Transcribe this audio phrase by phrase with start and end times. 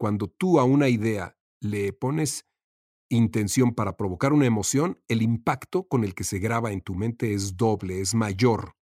[0.00, 2.48] cuando tú a una idea le pones
[3.10, 7.34] intención para provocar una emoción, el impacto con el que se graba en tu mente
[7.34, 8.76] es doble, es mayor.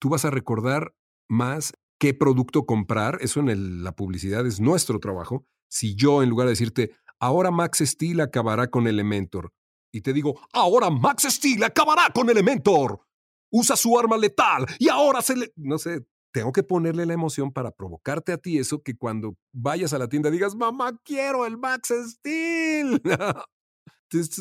[0.00, 0.96] Tú vas a recordar
[1.28, 5.44] más qué producto comprar, eso en la publicidad es nuestro trabajo.
[5.68, 9.52] Si yo, en lugar de decirte, ahora Max Steel acabará con Elementor,
[9.92, 13.02] y te digo, ahora Max Steel acabará con Elementor,
[13.50, 15.52] usa su arma letal y ahora se le...
[15.56, 16.06] No sé,
[16.38, 20.08] tengo que ponerle la emoción para provocarte a ti eso que cuando vayas a la
[20.08, 23.02] tienda digas, mamá, quiero el Max Steel.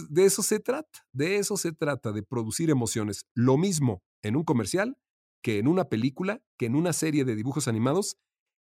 [0.10, 3.26] de eso se trata, de eso se trata, de producir emociones.
[3.34, 4.96] Lo mismo en un comercial
[5.42, 8.16] que en una película, que en una serie de dibujos animados,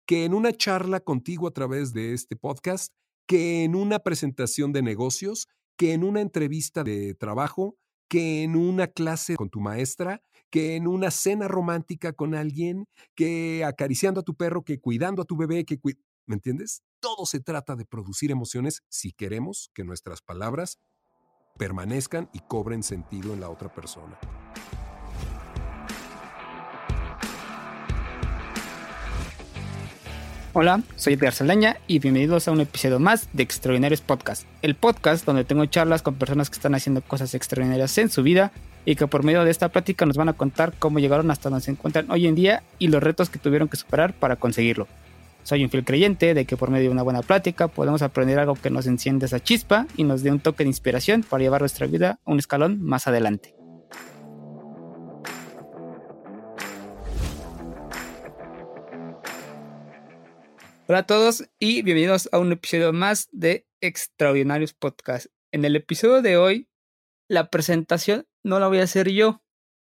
[0.08, 2.94] que en una charla contigo a través de este podcast,
[3.27, 7.75] que en una presentación de negocios, que en una entrevista de trabajo,
[8.08, 10.22] que en una clase con tu maestra,
[10.55, 15.26] que en una cena romántica con alguien, que acariciando a tu perro, que cuidando a
[15.26, 15.78] tu bebé, que...
[16.28, 16.81] ¿Me entiendes?
[17.02, 20.80] Todo se trata de producir emociones si queremos que nuestras palabras
[21.58, 24.17] permanezcan y cobren sentido en la otra persona.
[30.53, 35.25] Hola, soy Edgar Saldaña y bienvenidos a un episodio más de Extraordinarios Podcast, el podcast
[35.25, 38.53] donde tengo charlas con personas que están haciendo cosas extraordinarias en su vida
[38.86, 41.66] y que por medio de esta plática nos van a contar cómo llegaron hasta donde
[41.66, 44.88] se encuentran hoy en día y los retos que tuvieron que superar para conseguirlo.
[45.44, 48.56] Soy un fiel creyente de que por medio de una buena plática podemos aprender algo
[48.56, 51.88] que nos enciende esa chispa y nos dé un toque de inspiración para llevar nuestra
[51.88, 53.56] vida un escalón más adelante.
[60.88, 65.28] Hola a todos y bienvenidos a un episodio más de Extraordinarios Podcast.
[65.52, 66.69] En el episodio de hoy,
[67.28, 69.43] la presentación no la voy a hacer yo.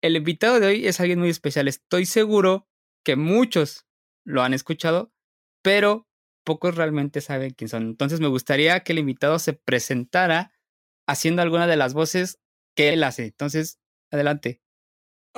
[0.02, 1.68] El invitado de hoy es alguien muy especial.
[1.68, 2.68] Estoy seguro
[3.04, 3.86] que muchos
[4.24, 5.12] lo han escuchado,
[5.62, 6.08] pero
[6.44, 7.82] pocos realmente saben quién son.
[7.82, 10.52] Entonces me gustaría que el invitado se presentara
[11.08, 12.38] haciendo alguna de las voces
[12.76, 13.24] que él hace.
[13.26, 13.80] Entonces,
[14.12, 14.62] adelante.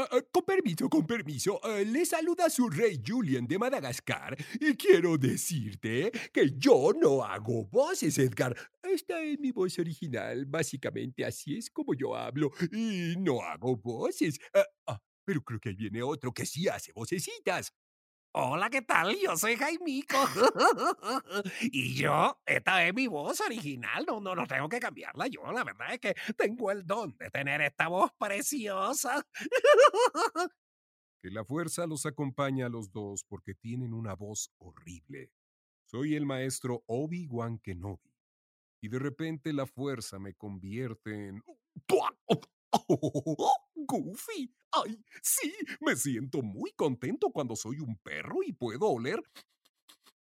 [0.01, 4.77] Ah, ah, con permiso, con permiso, ah, le saluda su rey Julian de Madagascar y
[4.77, 8.57] quiero decirte que yo no hago voces, Edgar.
[8.81, 14.39] Esta es mi voz original, básicamente así es como yo hablo y no hago voces.
[15.25, 17.73] pero creo que ahí viene otro que sí hace vocecitas.
[18.33, 19.17] Hola, ¿qué tal?
[19.19, 20.17] Yo soy Jaimico.
[21.63, 24.05] y yo, esta es mi voz original.
[24.07, 25.27] No, no, no tengo que cambiarla.
[25.29, 29.27] Yo, la verdad es que tengo el don de tener esta voz preciosa.
[31.23, 35.33] que la fuerza los acompañe a los dos porque tienen una voz horrible.
[35.85, 38.15] Soy el maestro Obi-Wan Kenobi.
[38.81, 41.43] Y de repente la fuerza me convierte en...
[43.79, 44.53] Oh, Goofy.
[44.73, 49.23] Ay, sí, me siento muy contento cuando soy un perro y puedo oler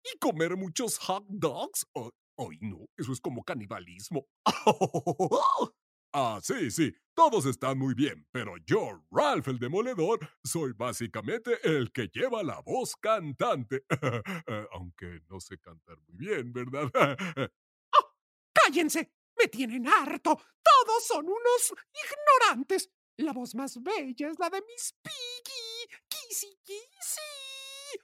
[0.05, 1.87] y comer muchos hot dogs.
[1.95, 4.27] ay, no, eso es como canibalismo.
[6.15, 11.93] Ah, sí, sí, todos están muy bien, pero yo, Ralph el Demoledor, soy básicamente el
[11.93, 13.85] que lleva la voz cantante.
[14.73, 16.91] Aunque no sé cantar muy bien, ¿verdad?
[17.93, 18.15] ¡Ah!
[18.55, 19.13] ¡Cállense!
[19.39, 20.37] Me tienen harto.
[20.63, 22.91] Todos son unos ignorantes.
[23.19, 25.99] La voz más bella es la de Miss Piggy.
[26.09, 28.01] Kissy Kissy.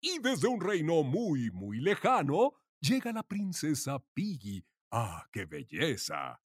[0.00, 4.64] Y desde un reino muy, muy lejano, llega la princesa Piggy.
[4.90, 6.40] ¡Ah, qué belleza!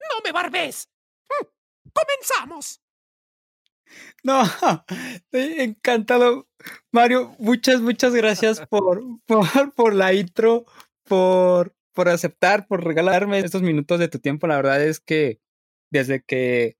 [0.00, 0.88] ¡No me barbes!
[1.28, 1.46] hm,
[1.92, 2.82] ¡Comenzamos!
[4.22, 4.42] No,
[5.14, 6.48] estoy encantado.
[6.90, 10.66] Mario, muchas, muchas gracias por, por, por la intro,
[11.04, 14.46] por por aceptar, por regalarme estos minutos de tu tiempo.
[14.46, 15.40] La verdad es que
[15.90, 16.76] desde que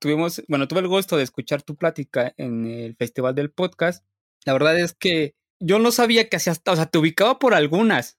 [0.00, 4.04] tuvimos, bueno, tuve el gusto de escuchar tu plática en el Festival del Podcast,
[4.44, 8.18] la verdad es que yo no sabía que hacías, o sea, te ubicaba por algunas,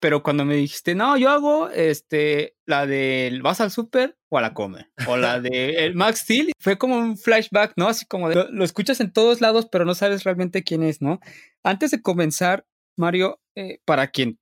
[0.00, 4.42] pero cuando me dijiste, no, yo hago este, la del vas al súper o a
[4.42, 7.88] la comer, o la de el Max Steel, fue como un flashback, ¿no?
[7.88, 11.20] Así como de, lo, escuchas en todos lados, pero no sabes realmente quién es, ¿no?
[11.64, 12.66] Antes de comenzar,
[12.96, 14.38] Mario, eh, para quien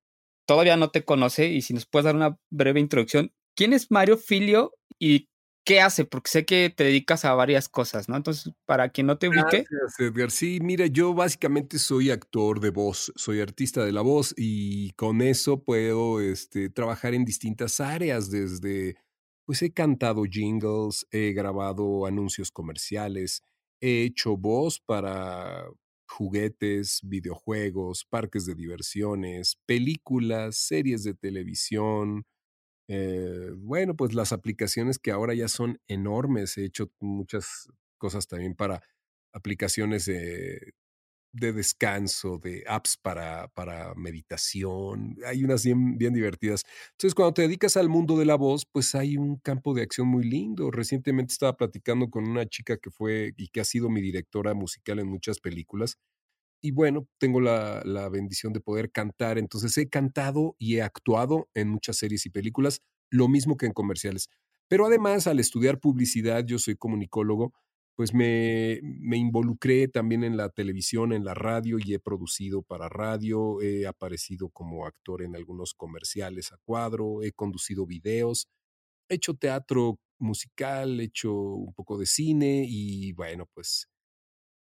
[0.47, 4.19] todavía no te conoce y si nos puedes dar una breve introducción, ¿quién es Mario
[4.19, 5.29] Filio y
[5.65, 6.05] qué hace?
[6.05, 8.17] Porque sé que te dedicas a varias cosas, ¿no?
[8.17, 9.65] Entonces, para quien no te ubique.
[9.69, 10.31] Gracias, Edgar.
[10.31, 15.23] Sí, mira, yo básicamente soy actor de voz, soy artista de la voz y con
[15.23, 18.97] eso puedo este, trabajar en distintas áreas, desde,
[19.47, 23.43] pues he cantado jingles, he grabado anuncios comerciales,
[23.81, 25.65] he hecho voz para
[26.07, 32.25] juguetes, videojuegos, parques de diversiones, películas, series de televisión.
[32.89, 36.57] Eh, bueno, pues las aplicaciones que ahora ya son enormes.
[36.59, 38.83] He hecho muchas cosas también para
[39.33, 40.73] aplicaciones de
[41.33, 45.17] de descanso, de apps para, para meditación.
[45.27, 46.63] Hay unas bien, bien divertidas.
[46.93, 50.09] Entonces, cuando te dedicas al mundo de la voz, pues hay un campo de acción
[50.09, 50.71] muy lindo.
[50.71, 55.01] Recientemente estaba platicando con una chica que fue y que ha sido mi directora musical
[55.01, 55.99] en muchas películas.
[56.65, 59.37] Y bueno, tengo la, la bendición de poder cantar.
[59.37, 62.81] Entonces, he cantado y he actuado en muchas series y películas,
[63.11, 64.31] lo mismo que en comerciales.
[64.67, 67.53] Pero además, al estudiar publicidad, yo soy comunicólogo,
[67.97, 72.89] pues me, me, involucré también en la televisión, en la radio y he producido para
[72.89, 78.49] radio, he aparecido como actor en algunos comerciales a cuadro, he conducido videos,
[79.11, 83.87] he hecho teatro musical, he hecho un poco de cine y bueno, pues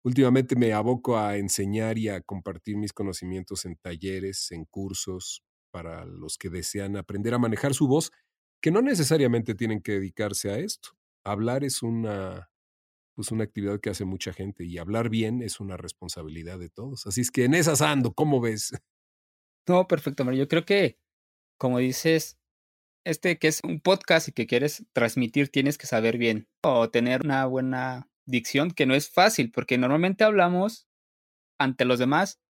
[0.04, 6.04] últimamente me aboco a enseñar y a compartir mis conocimientos en talleres, en cursos para
[6.04, 8.10] los que desean aprender a manejar su voz,
[8.60, 10.90] que no necesariamente tienen que dedicarse a esto.
[11.24, 12.48] Hablar es una
[13.14, 17.06] pues una actividad que hace mucha gente y hablar bien es una responsabilidad de todos.
[17.06, 18.72] Así es que en esas ando, ¿cómo ves?
[19.68, 20.44] No, perfecto, Mario.
[20.44, 20.98] Yo creo que,
[21.58, 22.38] como dices,
[23.04, 27.22] este que es un podcast y que quieres transmitir, tienes que saber bien o tener
[27.24, 30.86] una buena dicción, que no es fácil, porque normalmente hablamos
[31.58, 32.40] ante los demás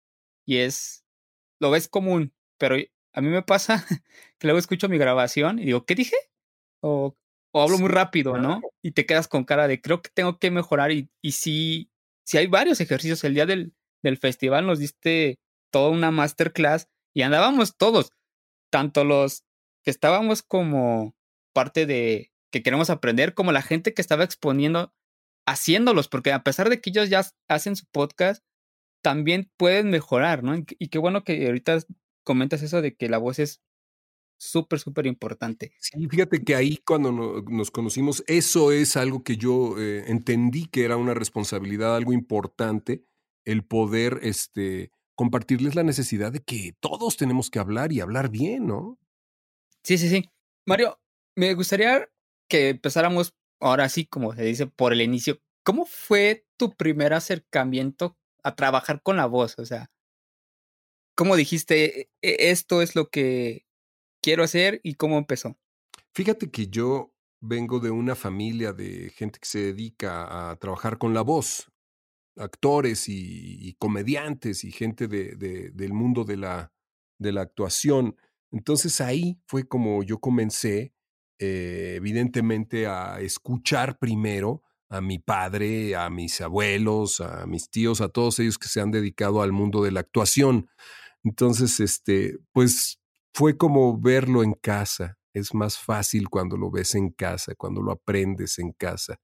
[0.47, 1.05] y es,
[1.61, 2.77] lo ves común, pero
[3.15, 3.85] a mí me pasa
[4.39, 6.17] que luego escucho mi grabación y digo, ¿qué dije?
[6.81, 7.17] O
[7.53, 8.63] o hablo muy rápido, ¿no?
[8.83, 11.91] Y te quedas con cara de creo que tengo que mejorar y, y sí,
[12.25, 13.23] sí hay varios ejercicios.
[13.25, 15.39] El día del, del festival nos diste
[15.71, 18.11] toda una masterclass y andábamos todos,
[18.71, 19.45] tanto los
[19.85, 21.15] que estábamos como
[21.53, 24.95] parte de que queremos aprender, como la gente que estaba exponiendo,
[25.47, 28.45] haciéndolos, porque a pesar de que ellos ya hacen su podcast,
[29.03, 30.55] también pueden mejorar, ¿no?
[30.79, 31.79] Y qué bueno que ahorita
[32.25, 33.61] comentas eso de que la voz es
[34.39, 35.73] súper, súper importante.
[35.79, 40.85] Sí, fíjate que ahí cuando nos conocimos, eso es algo que yo eh, entendí que
[40.85, 43.05] era una responsabilidad, algo importante,
[43.45, 48.67] el poder este, compartirles la necesidad de que todos tenemos que hablar y hablar bien,
[48.67, 48.99] ¿no?
[49.85, 50.29] Sí, sí, sí.
[50.67, 51.01] Mario,
[51.37, 52.09] me gustaría
[52.49, 55.41] que empezáramos ahora sí, como se dice, por el inicio.
[55.65, 59.59] ¿Cómo fue tu primer acercamiento a trabajar con la voz?
[59.59, 59.91] O sea,
[61.15, 63.65] ¿cómo dijiste, e, e, esto es lo que
[64.23, 65.57] quiero hacer y cómo empezó?
[66.15, 71.15] Fíjate que yo vengo de una familia de gente que se dedica a trabajar con
[71.15, 71.71] la voz,
[72.37, 76.73] actores y, comediantes y gente de, del mundo de la,
[77.19, 78.17] de la actuación.
[78.51, 80.95] Entonces ahí fue como yo comencé,
[81.45, 88.09] eh, evidentemente, a escuchar primero a mi padre, a mis abuelos, a mis tíos, a
[88.11, 90.69] todos ellos que se han dedicado al mundo de la actuación.
[91.25, 93.01] Entonces, este, pues
[93.35, 95.19] fue como verlo en casa.
[95.35, 99.19] Es más fácil cuando lo ves en casa, cuando lo aprendes en casa.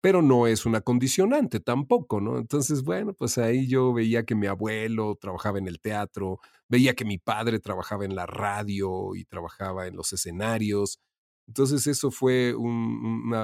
[0.00, 2.38] Pero no es una condicionante tampoco, ¿no?
[2.38, 6.38] Entonces, bueno, pues ahí yo veía que mi abuelo trabajaba en el teatro,
[6.68, 11.00] veía que mi padre trabajaba en la radio y trabajaba en los escenarios.
[11.48, 13.34] Entonces eso fue un,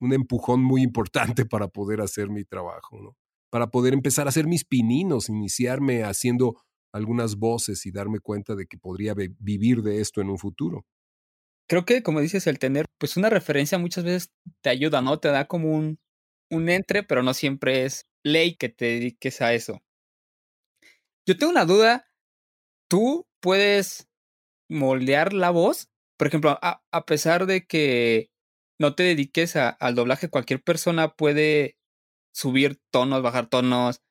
[0.00, 3.16] un empujón muy importante para poder hacer mi trabajo, ¿no?
[3.50, 6.56] Para poder empezar a hacer mis pininos, iniciarme haciendo
[6.92, 10.84] algunas voces y darme cuenta de que podría vivir de esto en un futuro.
[11.68, 15.18] Creo que, como dices, el tener pues una referencia muchas veces te ayuda, ¿no?
[15.18, 15.98] Te da como un,
[16.50, 19.80] un entre, pero no siempre es ley que te dediques a eso.
[21.26, 22.06] Yo tengo una duda.
[22.88, 24.08] ¿Tú puedes
[24.68, 25.88] moldear la voz?
[26.16, 28.30] Por ejemplo, a, a pesar de que
[28.78, 31.76] no te dediques al doblaje, cualquier persona puede
[32.32, 34.02] subir tonos, bajar tonos,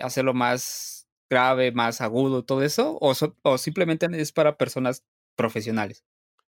[0.00, 2.98] hacerlo más grave, más agudo, todo eso?
[3.00, 5.04] ¿O, o simplemente es para personas
[5.36, 6.04] profesionales?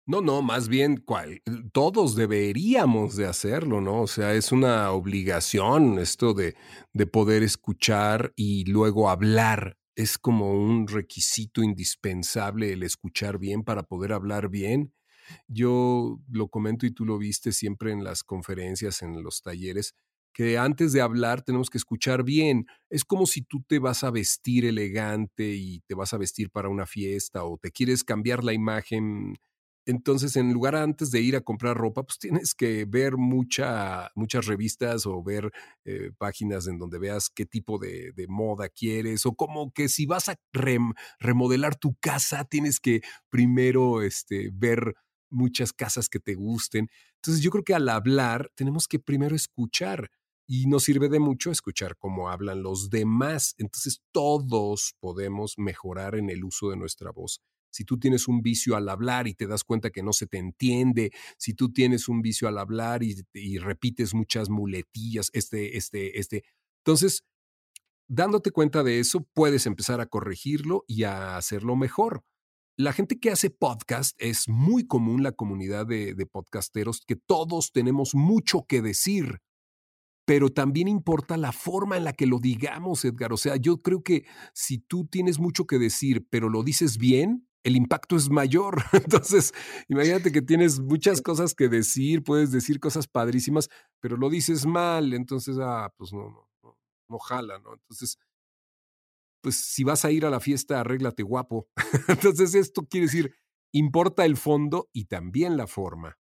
[0.09, 1.04] No, no, más bien
[1.73, 4.02] todos deberíamos de hacerlo, ¿no?
[4.02, 6.54] O sea, es una obligación esto de,
[6.92, 9.78] de poder escuchar y luego hablar.
[9.97, 14.93] Es como un requisito indispensable el escuchar bien para poder hablar bien.
[15.49, 19.95] Yo lo comento y tú lo viste siempre en las conferencias, en los talleres
[20.35, 22.67] que antes de hablar tenemos que escuchar bien.
[22.91, 26.69] Es como si tú te vas a vestir elegante y te vas a vestir para
[26.69, 29.38] una fiesta o te quieres cambiar la imagen.
[29.87, 34.47] Entonces, en lugar antes de ir a comprar ropa, pues tienes que ver mucha, muchas
[34.47, 35.52] revistas o ver
[35.85, 40.28] eh, páginas en donde veas qué tipo de, moda quieres o como que si vas
[40.28, 40.37] a
[41.21, 44.95] remodelar tu casa, tienes que primero este, ver
[45.31, 46.88] muchas casas que te gusten.
[47.16, 50.11] Entonces, yo creo que al hablar tenemos que primero escuchar
[50.49, 53.55] y nos sirve de mucho escuchar cómo hablan los demás.
[53.59, 57.40] Entonces todos podemos mejorar en el uso de nuestra voz.
[57.76, 60.38] Si tú tienes un vicio al hablar y te das cuenta que no se te
[60.38, 66.45] entiende, si tú tienes un vicio al hablar y, repites muchas muletillas, este, este, este,
[66.78, 67.25] entonces
[68.09, 72.25] dándote cuenta de eso, puedes empezar a corregirlo y a hacerlo mejor.
[72.78, 78.14] La gente que hace podcast es muy común, la comunidad de podcasteros, que todos tenemos
[78.14, 79.40] mucho que decir,
[80.26, 83.33] pero también importa la forma en la que lo digamos, Edgar.
[83.33, 87.49] O sea, yo creo que si tú tienes mucho que decir, pero lo dices bien,
[87.66, 88.76] el impacto es mayor.
[88.92, 89.52] Entonces,
[89.88, 93.68] imagínate que tienes muchas cosas que decir, puedes decir cosas padrísimas,
[94.00, 97.75] pero lo dices mal, entonces, ah, pues no, no, no, no jala, ¿no?
[97.75, 98.18] Entonces,
[99.42, 101.68] pues si vas a ir a la fiesta, arréglate guapo.
[102.08, 103.35] Entonces, esto quiere decir,
[103.73, 106.18] importa el fondo y también la forma.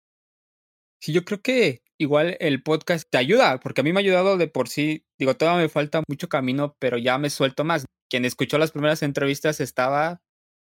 [1.00, 4.36] Sí, yo creo que igual el podcast te ayuda, porque a mí me ha ayudado
[4.36, 5.06] de por sí.
[5.18, 7.84] Digo, todavía me falta mucho camino, pero ya me suelto más.
[8.08, 10.22] Quien escuchó las primeras entrevistas estaba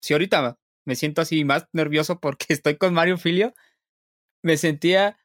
[0.00, 3.54] si ahorita me siento así más nervioso porque estoy con Mario Filio,
[4.42, 5.18] me sentía,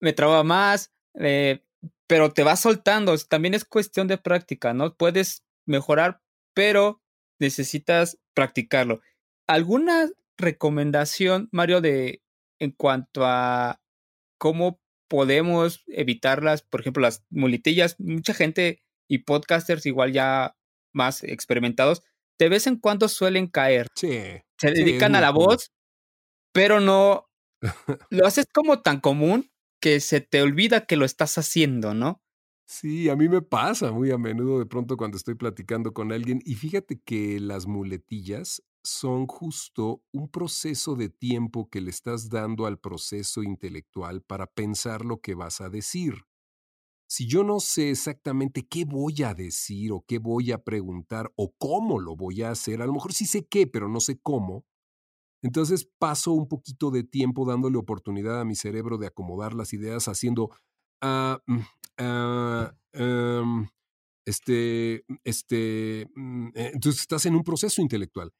[0.00, 1.62] me traba más, eh,
[2.06, 3.16] pero te vas soltando.
[3.18, 4.96] También es cuestión de práctica, ¿no?
[4.96, 6.20] Puedes mejorar,
[6.54, 7.02] pero
[7.38, 9.00] necesitas practicarlo.
[9.46, 12.22] ¿Alguna recomendación, Mario, de
[12.58, 13.80] en cuanto a
[14.38, 17.98] cómo podemos evitarlas, por ejemplo, las muletillas?
[18.00, 20.56] Mucha gente y podcasters igual ya
[20.92, 22.02] más experimentados
[22.38, 23.88] de vez en cuando suelen caer.
[23.94, 24.42] Sí.
[24.58, 25.70] Se dedican a la voz,
[26.52, 27.28] pero no
[28.10, 32.22] lo haces como tan común que se te olvida que lo estás haciendo, ¿no?
[32.66, 36.40] Sí, a mí me pasa muy a menudo de pronto cuando estoy platicando con alguien
[36.44, 42.66] y fíjate que las muletillas son justo un proceso de tiempo que le estás dando
[42.66, 46.24] al proceso intelectual para pensar lo que vas a decir
[47.12, 51.52] si yo no sé exactamente qué voy a decir o qué voy a preguntar o
[51.58, 54.64] cómo lo voy a hacer, a lo mejor sí sé qué, pero no sé cómo,
[55.42, 60.08] entonces paso un poquito de tiempo dándole oportunidad a mi cerebro de acomodar las ideas
[60.08, 60.52] haciendo,
[61.02, 61.58] ah, mm,
[61.98, 63.68] ah, em,
[64.26, 68.32] este, este, mm, eh, entonces estás en un proceso intelectual.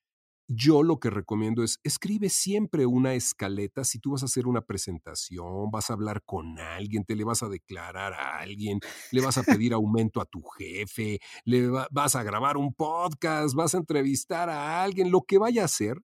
[0.48, 3.84] Yo lo que recomiendo es escribe siempre una escaleta.
[3.84, 7.42] Si tú vas a hacer una presentación, vas a hablar con alguien, te le vas
[7.42, 8.80] a declarar a alguien,
[9.12, 13.74] le vas a pedir aumento a tu jefe, le vas a grabar un podcast, vas
[13.74, 15.96] a entrevistar a alguien, lo que vaya a hacer,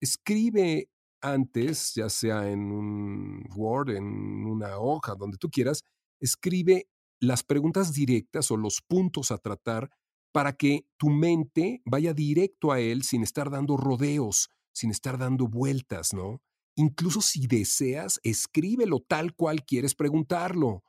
[0.00, 0.88] escribe
[1.20, 5.82] antes, ya sea en un Word, en una hoja, donde tú quieras,
[6.20, 6.88] escribe
[7.20, 9.90] las preguntas directas o los puntos a tratar
[10.36, 15.48] para que tu mente vaya directo a él sin estar dando rodeos, sin estar dando
[15.48, 16.42] vueltas, ¿no?
[16.76, 20.84] Incluso si deseas, escríbelo tal cual quieres preguntarlo.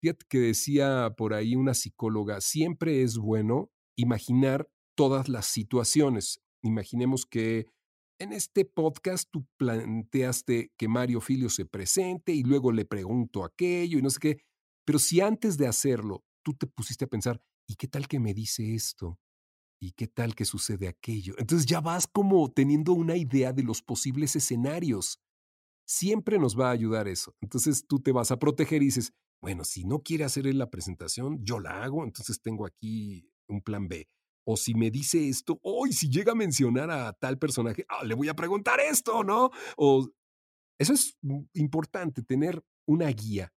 [0.00, 6.40] Fíjate que decía por ahí una psicóloga, siempre es bueno imaginar todas las situaciones.
[6.64, 7.66] Imaginemos que
[8.18, 14.00] en este podcast tú planteaste que Mario Filio se presente y luego le pregunto aquello
[14.00, 14.38] y no sé qué,
[14.84, 18.34] pero si antes de hacerlo tú te pusiste a pensar, ¿y qué tal que me
[18.34, 19.20] dice esto?
[19.80, 21.34] ¿Y qué tal que sucede aquello?
[21.38, 25.20] Entonces ya vas como teniendo una idea de los posibles escenarios.
[25.86, 27.34] Siempre nos va a ayudar eso.
[27.40, 31.44] Entonces tú te vas a proteger y dices, bueno, si no quiere hacer la presentación,
[31.44, 34.08] yo la hago, entonces tengo aquí un plan B.
[34.44, 38.14] O si me dice esto, hoy si llega a mencionar a tal personaje, ah, le
[38.14, 39.50] voy a preguntar esto, ¿no?
[39.76, 40.08] O
[40.78, 41.18] eso es
[41.52, 43.52] importante, tener una guía,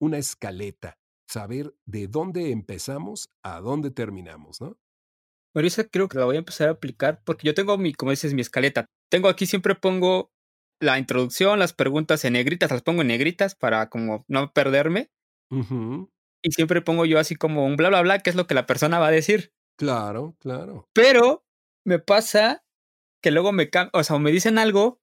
[0.00, 4.78] una escaleta saber de dónde empezamos a dónde terminamos, ¿no?
[5.54, 8.34] Marisa, creo que la voy a empezar a aplicar porque yo tengo mi, como dices,
[8.34, 8.86] mi escaleta.
[9.10, 10.30] Tengo aquí, siempre pongo
[10.80, 15.10] la introducción, las preguntas en negritas, las pongo en negritas para como no perderme.
[15.50, 18.66] Y siempre pongo yo así como un bla, bla, bla, que es lo que la
[18.66, 19.52] persona va a decir.
[19.76, 20.88] Claro, claro.
[20.92, 21.44] Pero
[21.84, 22.64] me pasa
[23.22, 25.00] que luego me, o sea, me dicen algo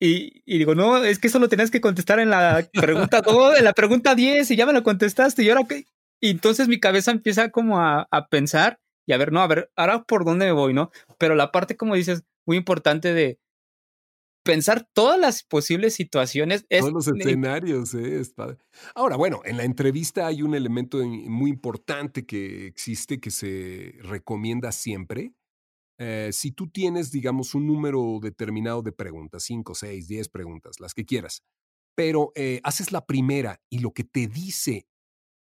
[0.00, 3.64] y, digo, no, es que eso lo tenías que contestar en la pregunta 2, en
[3.64, 5.42] la pregunta 10 y ya me lo contestaste.
[5.42, 5.84] Y ahora qué.
[6.20, 9.70] Y entonces mi cabeza empieza como a, a, pensar y a ver, no, a ver,
[9.76, 10.90] ahora por dónde me voy, ¿no?
[11.18, 13.38] Pero la parte, como dices, muy importante de
[14.42, 16.64] pensar todas las posibles situaciones.
[16.68, 18.22] Es, Todos los escenarios, ¿eh?
[18.94, 24.72] Ahora, bueno, en la entrevista hay un elemento muy importante que existe que se recomienda
[24.72, 25.34] siempre
[26.02, 30.94] eh, si tú tienes, digamos, un número determinado de preguntas, 5, 6, 10 preguntas, las
[30.94, 31.42] que quieras,
[31.94, 34.86] pero eh, haces la primera y lo que te dice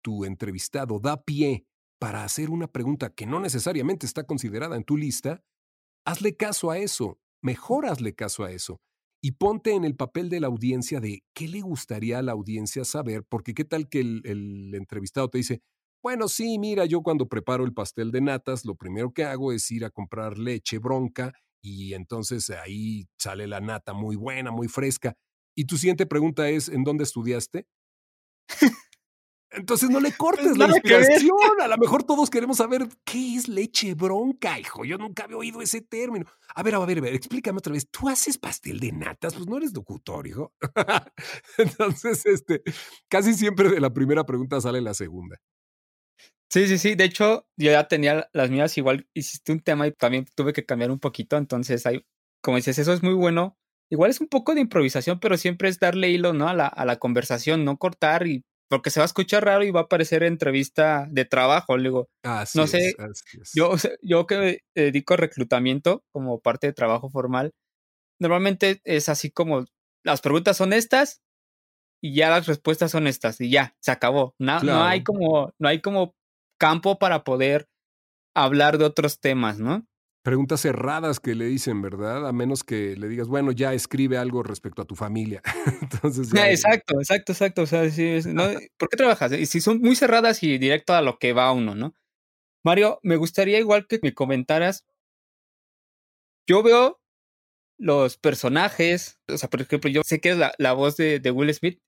[0.02, 1.66] tu entrevistado da pie
[2.00, 5.44] para hacer una pregunta que no necesariamente está considerada en tu lista,
[6.06, 8.80] hazle caso a eso, mejor hazle caso a eso
[9.22, 12.86] y ponte en el papel de la audiencia de qué le gustaría a la audiencia
[12.86, 15.62] saber, porque qué tal que el, el entrevistado te dice,
[16.06, 19.72] bueno, sí, mira, yo cuando preparo el pastel de natas, lo primero que hago es
[19.72, 21.34] ir a comprar leche bronca
[21.64, 25.16] y entonces ahí sale la nata muy buena, muy fresca.
[25.56, 27.66] Y tu siguiente pregunta es, ¿en dónde estudiaste?
[29.50, 31.32] Entonces no le cortes la inspiración.
[31.60, 34.86] A lo mejor todos queremos saber qué es leche bronca, hijo.
[34.86, 36.28] Yo nunca había oído ese término.
[36.54, 37.90] A ver, a ver, a ver, explícame otra vez.
[37.90, 39.34] ¿Tú haces pastel de natas?
[39.34, 40.54] Pues no eres locutor, hijo.
[41.58, 42.62] Entonces, este,
[43.10, 45.38] casi siempre de la primera pregunta sale la segunda.
[46.50, 46.96] Sí, sí, sí.
[46.96, 48.78] De hecho, yo ya tenía las mías.
[48.78, 51.38] Igual hiciste un tema y también tuve que cambiar un poquito.
[51.38, 52.06] Entonces, hay,
[52.42, 53.58] como dices, eso es muy bueno.
[53.92, 56.48] Igual es un poco de improvisación, pero siempre es darle hilo, ¿no?
[56.48, 59.72] A la, a la conversación, no cortar y porque se va a escuchar raro y
[59.72, 61.78] va a parecer entrevista de trabajo.
[61.78, 62.10] Le digo,
[62.56, 62.96] no sé,
[63.54, 67.54] yo, yo que me dedico a reclutamiento como parte de trabajo formal,
[68.20, 69.66] normalmente es así como
[70.04, 71.22] las preguntas son estas
[72.02, 74.36] y ya las respuestas son estas y ya, se acabó.
[74.40, 76.16] No, no hay como, no hay como
[76.58, 77.68] campo para poder
[78.36, 79.86] hablar de otros temas, ¿no?
[80.26, 82.28] preguntas cerradas que le dicen, ¿verdad?
[82.28, 85.42] A menos que le digas, bueno, ya escribe algo respecto a tu familia.
[85.82, 87.62] Entonces, Exacto, exacto, exacto.
[87.62, 88.46] O sea, sí, ¿no?
[88.78, 89.34] ¿por qué trabajas?
[89.34, 91.94] Y si son muy cerradas y directo a lo que va uno, ¿no?
[92.66, 94.84] Mario, me gustaría igual que me comentaras.
[96.50, 97.00] Yo veo
[97.78, 101.30] los personajes, o sea, por ejemplo, yo sé que es la, la voz de, de
[101.30, 101.80] Will Smith.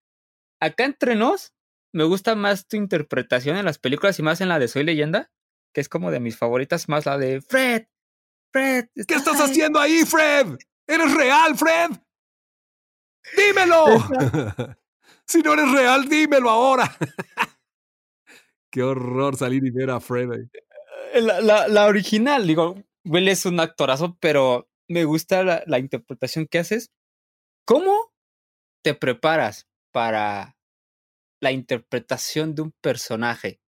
[0.62, 1.56] Acá entre nos,
[1.98, 5.32] me gusta más tu interpretación en las películas y más en la de Soy Leyenda,
[5.74, 7.88] que es como de mis favoritas, más la de Fred,
[8.54, 8.86] Fred.
[9.08, 10.60] ¿Qué estás haciendo ahí, Fred?
[10.86, 11.90] ¿Eres real, Fred?
[13.36, 13.86] ¡Dímelo!
[15.26, 16.96] si no eres real, dímelo ahora.
[18.72, 20.50] Qué horror salir y ver a Fred ahí.
[21.14, 22.76] Eh, la, la, original, digo,
[23.06, 26.92] Will es un actorazo, pero me gusta la, la interpretación que haces.
[27.66, 28.14] ¿Cómo
[28.84, 30.57] te preparas para
[31.40, 33.60] la interpretación de un personaje?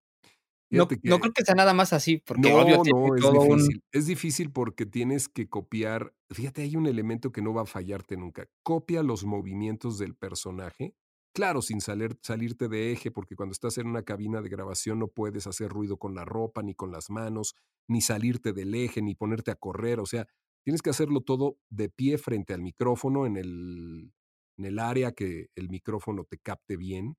[0.72, 3.84] No, no, creo que sea nada más así, porque no, obvio no, es difícil.
[3.92, 6.14] Es difícil porque tienes que copiar.
[6.30, 8.48] Fíjate, hay un elemento que no va a fallarte nunca.
[8.62, 10.94] Copia los movimientos del personaje.
[11.34, 15.08] Claro, sin salir, salirte de eje, porque cuando estás en una cabina de grabación no
[15.08, 17.56] puedes hacer ruido con la ropa, ni con las manos,
[17.88, 20.00] ni salirte del eje, ni ponerte a correr.
[20.00, 20.28] O sea,
[20.64, 24.14] tienes que hacerlo todo de pie frente al micrófono, en el,
[24.58, 27.16] en el área que el micrófono te capte bien.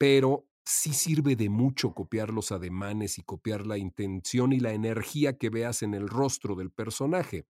[0.00, 5.36] Pero sí sirve de mucho copiar los ademanes y copiar la intención y la energía
[5.36, 7.44] que veas en el rostro del personaje.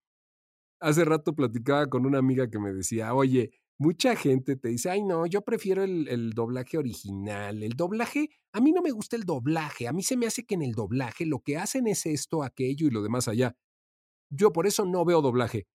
[0.80, 5.04] Hace rato platicaba con una amiga que me decía, oye, mucha gente te dice, ay
[5.04, 7.62] no, yo prefiero el, el, doblaje original.
[7.62, 10.56] El doblaje, a mí no me gusta el doblaje, a mí se me hace que
[10.56, 13.56] en el doblaje lo que hacen es esto, aquello y lo demás allá.
[14.28, 15.68] Yo por eso no veo doblaje.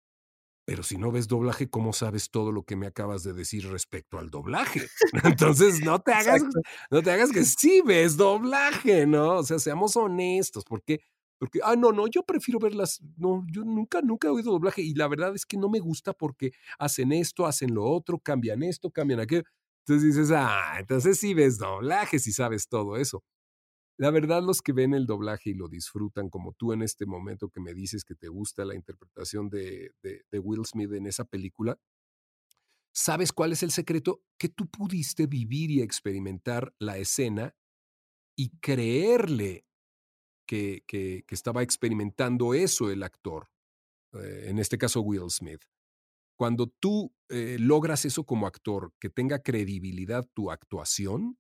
[0.66, 4.18] Pero si no ves doblaje, ¿cómo sabes todo lo que me acabas de decir respecto
[4.18, 4.81] al doblaje?
[5.24, 6.42] Entonces no te hagas,
[6.90, 9.38] no te hagas que sí ves doblaje, ¿no?
[9.38, 11.00] O sea, seamos honestos, porque,
[11.38, 14.94] porque, ah, no, no, yo prefiero verlas, no, yo nunca, nunca he oído doblaje y
[14.94, 18.90] la verdad es que no me gusta porque hacen esto, hacen lo otro, cambian esto,
[18.90, 19.42] cambian aquello.
[19.87, 23.22] Entonces dices, ah, entonces sí ves doblaje, si sabes todo eso.
[23.96, 27.48] La verdad, los que ven el doblaje y lo disfrutan, como tú en este momento
[27.48, 31.78] que me dices que te gusta la interpretación de, de, Will Smith en esa película,
[32.92, 34.22] ¿sabes cuál es el secreto?
[34.37, 37.54] Que tú pudiste vivir y experimentar la escena
[38.37, 39.64] y creerle
[40.46, 43.48] que, que, estaba experimentando eso el actor,
[44.14, 45.62] eh, en este caso Will Smith.
[46.37, 51.38] Cuando tú eh, logras eso como actor, que tenga credibilidad tu actuación,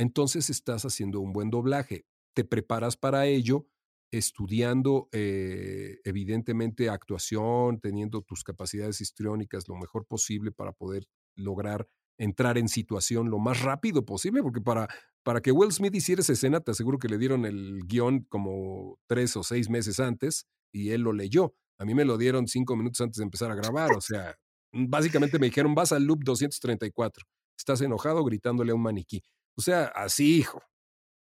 [0.00, 2.06] entonces estás haciendo un buen doblaje.
[2.34, 3.66] Te preparas para ello
[4.10, 11.86] estudiando eh, evidentemente actuación, teniendo tus capacidades histriónicas lo mejor posible para poder lograr
[12.18, 14.88] entrar en situación lo más rápido posible, porque para,
[15.22, 18.98] para que Will Smith hiciera esa escena, te aseguro que le dieron el guion como
[19.06, 21.54] tres o seis meses antes y él lo leyó.
[21.78, 24.34] A mí me lo dieron cinco minutos antes de empezar a grabar, o sea,
[24.72, 27.26] básicamente me dijeron, vas al loop 234,
[27.58, 29.22] estás enojado gritándole a un maniquí.
[29.56, 30.62] O sea, así, hijo.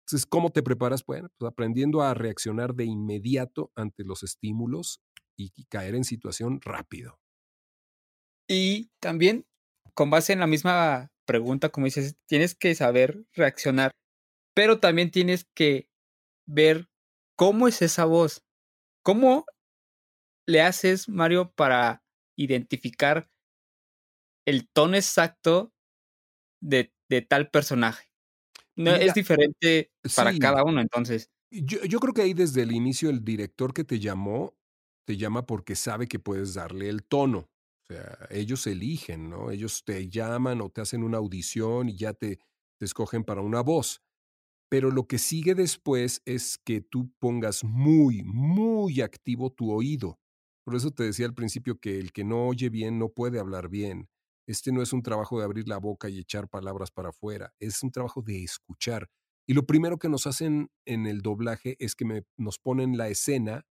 [0.05, 1.05] Entonces, ¿cómo te preparas?
[1.05, 5.01] Bueno, pues aprendiendo a reaccionar de inmediato ante los estímulos
[5.37, 7.19] y, caer en situación rápido.
[8.47, 9.45] Y también,
[9.93, 13.91] con base en la misma pregunta, como dices, tienes que saber reaccionar,
[14.53, 15.87] pero también tienes que
[16.45, 16.89] ver
[17.37, 18.43] cómo es esa voz.
[19.03, 19.45] ¿Cómo
[20.45, 22.03] le haces, Mario, para
[22.37, 23.29] identificar
[24.45, 25.71] el tono exacto
[26.61, 28.07] de, de tal personaje?
[28.75, 31.29] No, es diferente para cada uno, entonces.
[31.51, 34.55] Yo, yo creo que ahí desde el inicio el director que te llamó,
[35.05, 37.49] te llama porque sabe que puedes darle el tono.
[37.89, 39.51] O sea, ellos eligen, ¿no?
[39.51, 42.39] Ellos te llaman o te hacen una audición y ya te,
[42.79, 44.01] te escogen para una voz.
[44.69, 50.19] Pero lo que sigue después es que tú pongas muy, muy activo tu oído.
[50.65, 53.69] Por eso te decía al principio que el que no oye bien no puede hablar
[53.69, 54.09] bien.
[54.51, 57.81] Este no es un trabajo de abrir la boca y echar palabras para afuera, es
[57.83, 59.09] un trabajo de escuchar.
[59.47, 63.65] Y lo primero que nos hacen en el doblaje es que nos ponen la escena.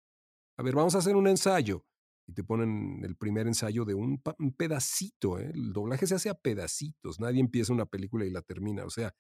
[0.57, 1.85] A ver, vamos a hacer un ensayo.
[2.29, 4.23] Y te ponen el primer ensayo de un,
[4.57, 5.39] pedacito.
[5.39, 5.51] ¿eh?
[5.55, 7.21] El doblaje se hace a pedacitos.
[7.21, 8.85] Nadie empieza una película y la termina.
[8.85, 9.15] O sea,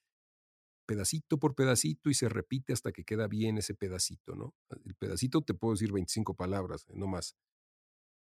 [0.87, 4.55] pedacito por pedacito y se repite hasta que queda bien ese pedacito, ¿no?
[4.85, 7.37] El pedacito te puedo decir 25 palabras, no más.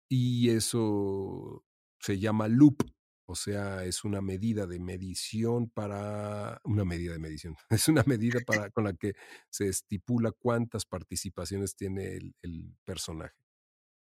[0.10, 1.64] Y eso
[2.00, 2.84] se llama loop,
[3.30, 7.56] o sea, es una medida de medición para una medida de medición.
[7.70, 9.14] Es una medida para con la que
[9.50, 13.36] se estipula cuántas participaciones tiene el, el personaje.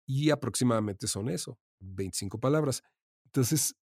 [0.07, 2.83] Y aproximadamente son eso, 25 palabras.
[3.27, 3.75] Entonces,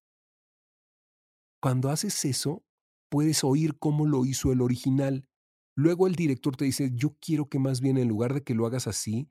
[1.60, 2.64] cuando haces eso,
[3.10, 5.28] puedes oír cómo lo hizo el original.
[5.76, 8.66] Luego el director te dice, yo quiero que más bien en lugar de que lo
[8.66, 9.28] hagas así,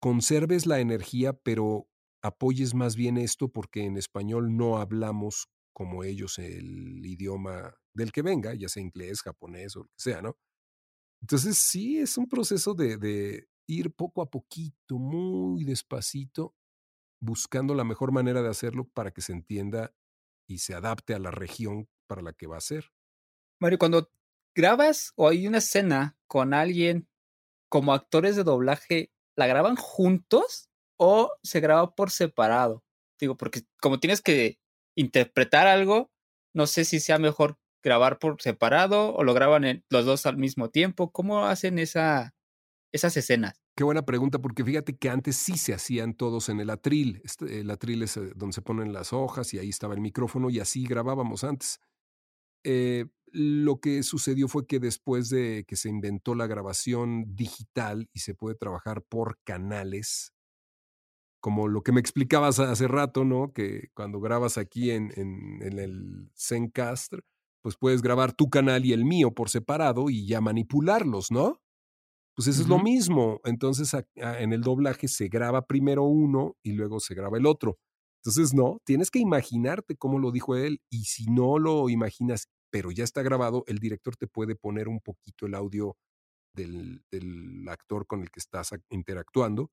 [0.00, 1.88] conserves la energía, pero
[2.26, 8.22] apoyes más bien esto porque en español no hablamos como ellos el idioma del que
[8.22, 10.36] venga, ya sea inglés, japonés o lo que sea, ¿no?
[11.20, 16.54] Entonces sí, es un proceso de, de ir poco a poquito, muy despacito,
[17.20, 19.94] buscando la mejor manera de hacerlo para que se entienda
[20.46, 22.92] y se adapte a la región para la que va a ser.
[23.60, 24.10] Mario, cuando
[24.54, 27.08] grabas o hay una escena con alguien
[27.68, 32.84] como actores de doblaje, ¿la graban juntos o se graba por separado?
[33.18, 34.58] Digo, porque como tienes que
[34.96, 36.10] interpretar algo,
[36.54, 40.70] no sé si sea mejor grabar por separado o lo graban los dos al mismo
[40.70, 41.12] tiempo.
[41.12, 42.34] ¿Cómo hacen esa,
[42.92, 43.62] esas escenas?
[43.76, 47.20] Qué buena pregunta, porque fíjate que antes sí se hacían todos en el atril.
[47.24, 50.48] Este, el atril es eh, donde se ponen las hojas y ahí estaba el micrófono
[50.50, 51.78] y así grabábamos antes.
[52.64, 58.20] Eh, lo que sucedió fue que después de que se inventó la grabación digital y
[58.20, 60.32] se puede trabajar por canales,
[61.46, 63.52] como lo que me explicabas hace rato, ¿no?
[63.52, 67.12] Que cuando grabas aquí en, en, en el Zencast,
[67.62, 71.60] pues puedes grabar tu canal y el mío por separado y ya manipularlos, ¿no?
[72.34, 72.64] Pues eso uh -huh.
[72.64, 73.40] es lo mismo.
[73.44, 77.46] Entonces a, a, en el doblaje se graba primero uno y luego se graba el
[77.46, 77.78] otro.
[78.24, 82.90] Entonces, no, tienes que imaginarte cómo lo dijo él y si no lo imaginas pero
[82.90, 85.96] ya está grabado, el director te puede poner un poquito el audio
[86.56, 89.70] del, del actor con el que estás interactuando,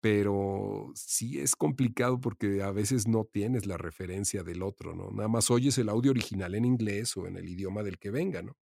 [0.00, 5.10] pero sí es complicado porque a veces no tienes la referencia del otro, ¿no?
[5.10, 8.42] Nada más oyes el audio original en inglés o en el idioma del que venga,
[8.42, 8.56] ¿no?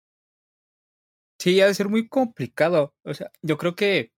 [1.39, 2.95] Sí, ha de ser muy complicado.
[3.03, 4.11] O sea, yo creo que,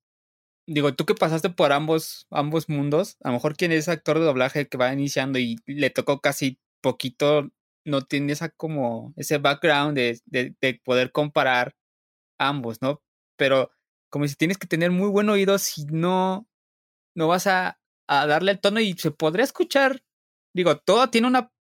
[0.67, 4.25] digo, tú que pasaste por ambos, ambos mundos, a lo mejor quien es actor de
[4.25, 7.49] doblaje que va iniciando y le tocó casi poquito
[7.85, 11.75] no tiene esa como ese background de, de, de, poder comparar
[12.39, 13.01] ambos, ¿no?
[13.37, 13.71] Pero
[14.09, 16.48] como si tienes que tener muy buen oído si no,
[17.15, 20.03] no vas a, a darle el tono y se podría escuchar,
[20.55, 21.51] digo, todo tiene una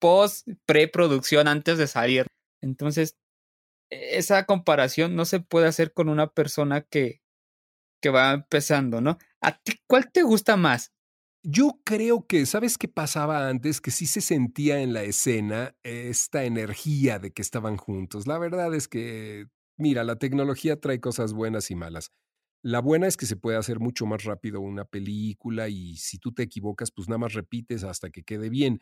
[0.00, 2.26] post preproducción antes de salir.
[2.62, 3.16] Entonces,
[3.90, 7.22] esa comparación no se puede hacer con una persona que,
[8.02, 9.18] que va empezando, ¿no?
[9.40, 10.92] ¿A ti cuál te gusta más?
[11.44, 13.80] Yo creo que, ¿sabes qué pasaba antes?
[13.80, 18.26] Que sí se sentía en la escena esta energía de que estaban juntos.
[18.26, 19.46] La verdad es que,
[19.78, 22.10] mira, la tecnología trae cosas buenas y malas.
[22.66, 26.32] La buena es que se puede hacer mucho más rápido una película y si tú
[26.32, 28.80] te equivocas, pues nada más repites hasta que quede bien.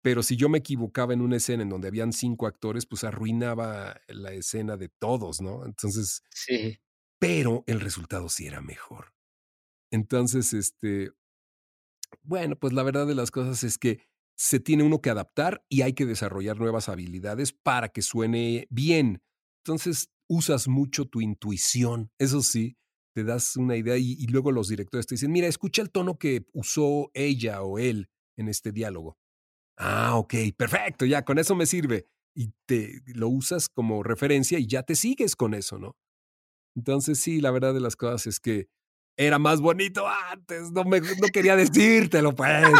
[0.00, 4.00] Pero si yo me equivocaba en una escena en donde habían cinco actores, pues arruinaba
[4.06, 5.66] la escena de todos, ¿no?
[5.66, 6.78] Entonces, sí.
[7.18, 9.12] Pero el resultado sí era mejor.
[9.90, 11.10] Entonces, este,
[12.22, 14.00] bueno, pues la verdad de las cosas es que
[14.36, 19.20] se tiene uno que adaptar y hay que desarrollar nuevas habilidades para que suene bien.
[19.64, 22.76] Entonces usas mucho tu intuición, eso sí,
[23.16, 26.44] te das una idea y, luego los directores te dicen, mira, escucha el tono que
[26.52, 29.16] usó ella o él en este diálogo.
[29.78, 32.10] Ah, ok, perfecto, ya, con eso me sirve.
[32.34, 35.96] Y te lo usas como referencia y ya te sigues con eso, ¿no?
[36.76, 38.68] Entonces sí, la verdad de las cosas es que
[39.16, 42.70] era más bonito antes, no, me, no quería decírtelo, pues.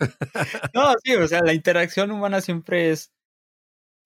[0.72, 3.10] no, sí, o sea, la interacción humana siempre es,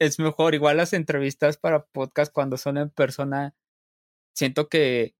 [0.00, 0.54] es mejor.
[0.54, 3.54] Igual las entrevistas para podcast cuando son en persona,
[4.34, 5.14] siento que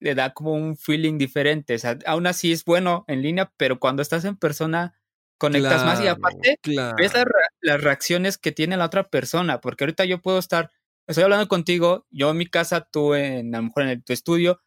[0.00, 1.74] le da como un feeling diferente.
[1.74, 4.94] O sea, aún así es bueno en línea, pero cuando estás en persona
[5.38, 6.96] conectas claro, más y aparte claro.
[6.98, 7.24] ves las,
[7.62, 10.70] las reacciones que tiene la otra persona, porque ahorita yo puedo estar,
[11.06, 14.12] estoy hablando contigo, yo en mi casa, tú en, a lo mejor en el, tu
[14.12, 14.60] estudio,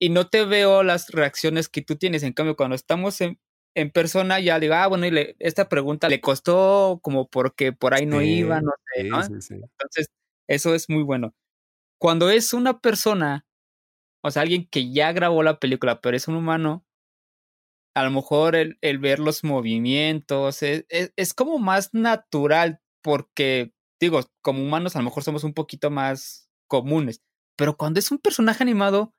[0.00, 2.22] y no te veo las reacciones que tú tienes.
[2.24, 3.38] En cambio, cuando estamos en,
[3.74, 7.94] en persona, ya digo, ah, bueno, y le, esta pregunta le costó como porque por
[7.94, 9.22] ahí no sí, iba, no sé, ¿no?
[9.22, 10.10] Sí, sí, Entonces,
[10.48, 11.34] eso es muy bueno.
[11.98, 13.45] Cuando es una persona,
[14.26, 16.84] o sea, alguien que ya grabó la película, pero es un humano,
[17.94, 23.72] a lo mejor el, el ver los movimientos es, es, es como más natural porque
[24.00, 27.22] digo, como humanos a lo mejor somos un poquito más comunes,
[27.56, 29.14] pero cuando es un personaje animado,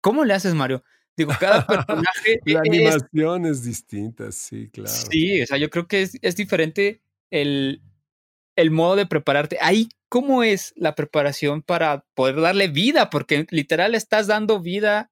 [0.00, 0.84] ¿cómo le haces, Mario?
[1.16, 2.40] Digo, cada personaje.
[2.46, 4.88] La animación es, distinta, sí, claro.
[4.90, 7.82] Sí, o sea, yo creo que es, es diferente el,
[8.56, 9.58] el modo de prepararte.
[9.60, 13.10] Ahí, ¿cómo es la preparación para poder darle vida?
[13.10, 15.10] Porque literal estás dando vida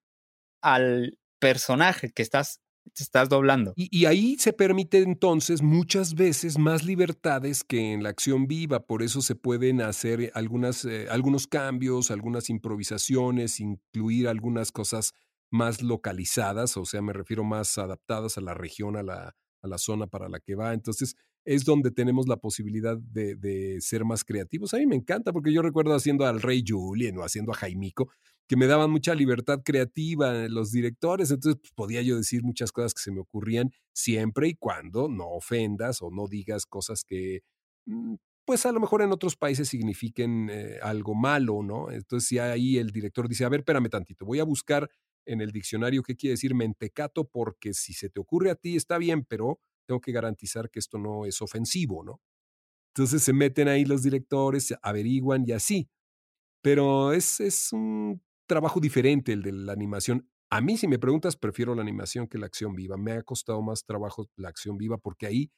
[0.62, 2.60] al personaje que estás,
[2.94, 3.72] estás doblando.
[3.76, 8.86] Y, ahí se permite entonces muchas veces más libertades que en la acción viva.
[8.86, 15.12] Por eso se pueden hacer algunas, eh, algunos cambios, algunas improvisaciones, incluir algunas cosas
[15.52, 19.78] más localizadas, o sea, me refiero más adaptadas a la región, a la, a la
[19.78, 20.72] zona para la que va.
[20.72, 24.74] Entonces, es donde tenemos la posibilidad de, ser más creativos.
[24.74, 28.10] A mí me encanta porque yo recuerdo haciendo al Rey Julien o haciendo a Jaimico,
[28.46, 32.94] que me daban mucha libertad creativa los directores, entonces pues, podía yo decir muchas cosas
[32.94, 37.42] que se me ocurrían siempre y cuando no ofendas o no digas cosas que,
[37.86, 41.90] mm, pues a lo mejor en otros países signifiquen eh, algo malo, ¿no?
[41.92, 44.90] Entonces si ahí el director dice, a ver, espérame tantito, voy a buscar
[45.26, 48.98] en el diccionario qué quiere decir mentecato porque si se te ocurre a ti está
[48.98, 52.20] bien, pero tengo que garantizar que esto no es ofensivo, ¿no?
[52.94, 55.88] Entonces se meten ahí los directores, averiguan y así.
[56.62, 60.30] Pero es, es un trabajo diferente el de la animación.
[60.48, 62.96] A mí, si me preguntas, prefiero la animación que la acción viva.
[62.96, 65.50] Me ha costado más trabajo la acción viva porque ahí,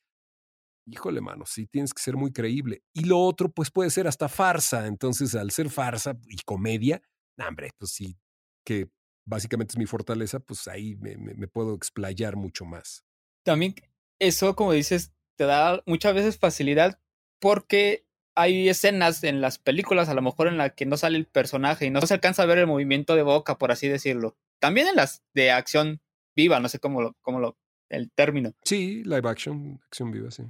[0.86, 2.82] híjole, mano, sí tienes que ser muy creíble.
[2.94, 4.86] Y lo otro, pues puede ser hasta farsa.
[4.86, 7.02] Entonces, al ser farsa y comedia,
[7.36, 8.18] hombre, pues sí,
[8.64, 8.88] que
[9.26, 13.04] básicamente es mi fortaleza, pues ahí me, me puedo explayar mucho más.
[13.44, 13.74] También
[14.22, 17.00] eso, como dices, te da muchas veces facilidad
[17.40, 21.26] porque hay escenas en las películas, a lo mejor en las que no sale el
[21.26, 24.36] personaje y no se alcanza a ver el movimiento de boca, por así decirlo.
[24.60, 26.00] También en las de acción
[26.36, 27.58] viva, no sé cómo lo, cómo lo,
[27.90, 28.52] el término.
[28.64, 30.44] Sí, live action, acción viva, sí.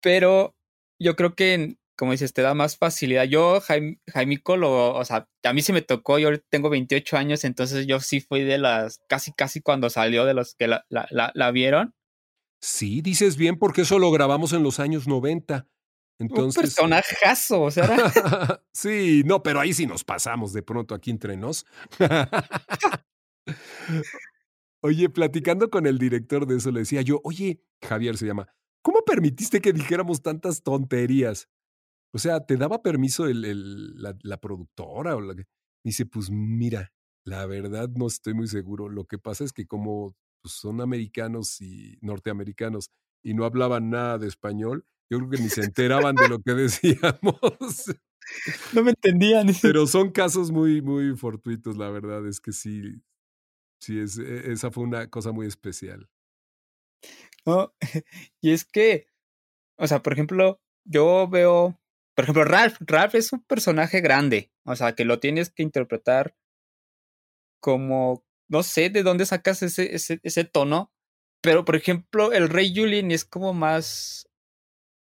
[0.00, 0.56] Pero
[0.98, 3.24] yo creo que, como dices, te da más facilidad.
[3.24, 7.44] Yo, Jaime, Jaimico, lo, o sea, a mí se me tocó, yo tengo 28 años,
[7.44, 11.08] entonces yo sí fui de las, casi, casi cuando salió de los que la, la,
[11.34, 11.94] la vieron.
[12.60, 15.66] Sí, dices bien porque eso lo grabamos en los años 90.
[16.20, 17.84] Entonces, un personajazo, o sea.
[18.72, 21.64] sí, no, pero ahí sí nos pasamos de pronto aquí entre nos.
[24.82, 28.48] oye, platicando con el director de eso, le decía yo, oye, Javier se llama,
[28.82, 31.48] ¿cómo permitiste que dijéramos tantas tonterías?
[32.12, 35.34] O sea, ¿te daba permiso el, el, la, la, productora o la?
[35.84, 36.92] Dice, pues mira,
[37.24, 38.88] la verdad no estoy muy seguro.
[38.88, 42.90] Lo que pasa es que como pues, son americanos y norteamericanos
[43.22, 46.54] y no hablaban nada de español, yo creo que ni se enteraban de lo que
[46.54, 47.86] decíamos.
[48.74, 49.48] No me entendían.
[49.62, 53.02] Pero son casos muy, muy fortuitos, la verdad es que sí,
[53.80, 56.08] sí, es, e, esa fue una cosa muy especial.
[57.46, 57.72] No,
[58.42, 59.06] y es que,
[59.78, 61.80] o sea, por ejemplo, yo veo,
[62.14, 66.34] por ejemplo, Ralph, Ralph es un personaje grande, o sea, que lo tienes que interpretar
[67.60, 70.92] como no sé de dónde sacas ese, ese, tono,
[71.40, 74.28] pero por ejemplo, el Rey Julien es como más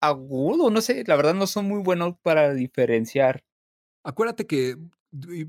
[0.01, 3.43] agudo, no sé, la verdad no son muy buenos para diferenciar.
[4.03, 4.77] Acuérdate que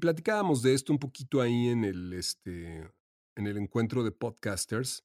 [0.00, 2.90] platicábamos de esto un poquito ahí en el este
[3.36, 5.04] en el encuentro de podcasters.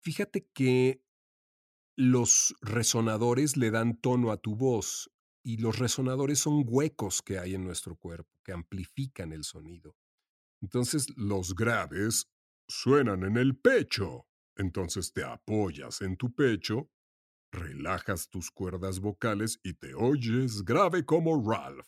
[0.00, 1.02] Fíjate que
[1.96, 5.10] los resonadores le dan tono a tu voz
[5.42, 9.96] y los resonadores son huecos que hay en nuestro cuerpo que amplifican el sonido.
[10.62, 12.30] Entonces los graves
[12.68, 14.26] suenan en el pecho.
[14.56, 16.90] Entonces te apoyas en tu pecho,
[17.52, 21.86] relajas tus cuerdas vocales y te oyes grave como Ralph.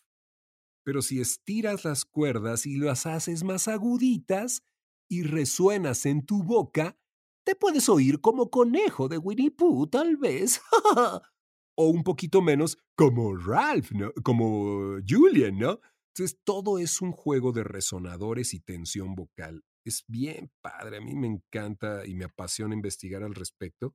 [0.84, 4.64] Pero si estiras las cuerdas y las haces más aguditas
[5.08, 6.96] y resuenas en tu boca,
[7.44, 10.60] te puedes oír como conejo de Winnie Pooh, tal vez.
[11.76, 14.12] o un poquito menos como Ralph, ¿no?
[14.22, 15.80] Como Julian, ¿no?
[16.14, 19.62] Entonces, todo es un juego de resonadores y tensión vocal.
[19.84, 23.94] Es bien padre, a mí me encanta y me apasiona investigar al respecto.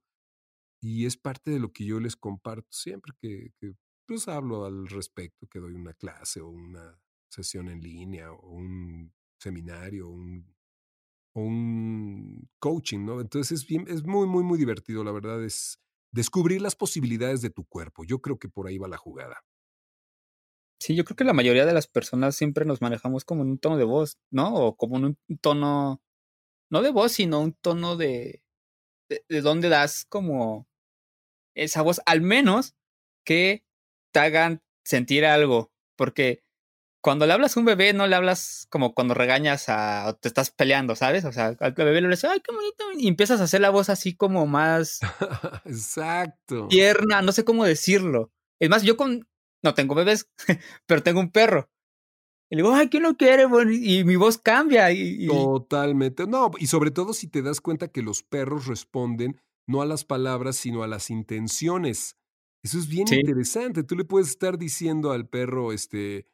[0.82, 3.52] Y es parte de lo que yo les comparto siempre que,
[4.08, 7.00] pues hablo al respecto, que doy una clase o una
[7.30, 10.56] sesión en línea o un seminario un,
[11.36, 13.22] o un coaching, ¿no?
[13.22, 15.80] Entonces es, bien, es muy, muy, muy divertido, la verdad, es
[16.12, 18.04] descubrir las posibilidades de tu cuerpo.
[18.06, 19.44] Yo creo que por ahí va la jugada.
[20.80, 23.60] Sí, yo creo que la mayoría de las personas siempre nos manejamos como en un
[23.60, 24.54] tono de voz, ¿no?
[24.54, 26.02] O como en un tono,
[26.70, 28.44] no de voz, sino un tono de,
[29.10, 30.68] de, de donde das como
[31.56, 32.76] esa voz, al menos
[33.26, 33.66] que
[34.13, 36.44] te hagan sentir algo, porque
[37.08, 40.28] cuando le hablas a un bebé no le hablas como cuando regañas a, o te
[40.28, 41.26] estás peleando, ¿sabes?
[41.26, 43.90] O sea, al bebé le dices, ay, qué bonito, y empiezas a hacer la voz
[43.90, 45.00] así como más...
[45.66, 46.68] Exacto.
[46.68, 48.32] Tierna, no sé cómo decirlo.
[48.60, 49.28] Es más, yo con,
[49.63, 50.30] no tengo bebés,
[50.86, 51.70] pero tengo un perro.
[52.50, 53.43] Y le digo, ay, ¿quién lo quiere?
[53.72, 54.91] y mi voz cambia.
[54.91, 56.26] Y, Totalmente.
[56.28, 60.06] No, y sobre todo si te das cuenta que los perros responden no a las
[60.06, 62.15] palabras, sino a las intenciones.
[62.63, 63.84] Eso es bien interesante.
[63.84, 66.26] Tú le puedes estar diciendo al perro, este,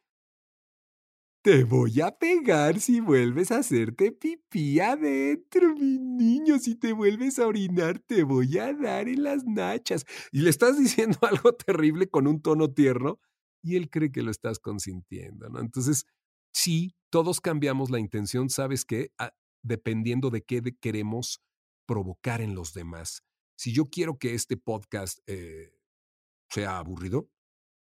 [1.44, 6.58] te voy a pegar si vuelves a hacerte pipí adentro, mi niño.
[6.58, 10.06] Si te vuelves a orinar, te voy a dar en las nachas.
[10.32, 13.20] Y le estás diciendo algo terrible con un tono tierno
[13.62, 15.60] y él cree que lo estás consintiendo, ¿no?
[15.60, 16.06] Entonces,
[16.50, 19.12] sí, todos cambiamos la intención, ¿sabes qué?
[19.18, 21.42] Ah, dependiendo de qué queremos
[21.86, 23.22] provocar en los demás.
[23.58, 25.74] Si yo quiero que este podcast eh,
[26.48, 27.28] sea aburrido,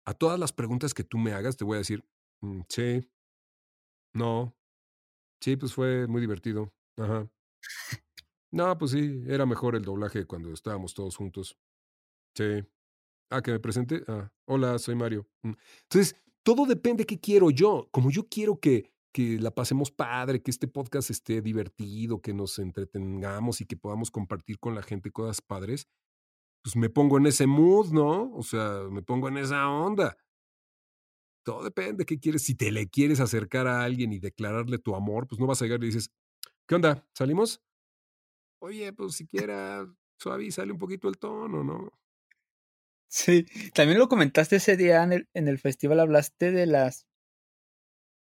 [0.05, 2.05] a todas las preguntas que tú me hagas te voy a decir,
[2.41, 3.01] mm, sí,
[4.17, 4.55] no.
[5.41, 6.73] Sí, pues fue muy divertido.
[6.97, 7.29] Ajá.
[8.51, 11.57] No, pues sí, era mejor el doblaje cuando estábamos todos juntos.
[12.35, 12.63] Sí.
[13.29, 14.03] Ah, que me presente.
[14.07, 15.27] Ah, hola, soy Mario.
[15.43, 15.53] Mm.
[15.83, 17.89] Entonces, todo depende de qué quiero yo.
[17.91, 22.57] Como yo quiero que, que la pasemos padre, que este podcast esté divertido, que nos
[22.57, 25.87] entretengamos y que podamos compartir con la gente cosas padres,
[26.63, 28.31] pues me pongo en ese mood, ¿no?
[28.33, 30.17] O sea, me pongo en esa onda.
[31.47, 32.43] Todo depende, ¿qué quieres?
[32.43, 35.63] Si te le quieres acercar a alguien y declararle tu amor, pues no vas a
[35.63, 36.11] llegar y dices,
[36.67, 37.07] ¿qué onda?
[37.13, 37.61] ¿Salimos?
[38.59, 39.87] Oye, pues siquiera
[40.19, 41.93] sale un poquito el tono, ¿no?
[43.07, 47.07] Sí, también lo comentaste ese día en el, en el festival, hablaste de las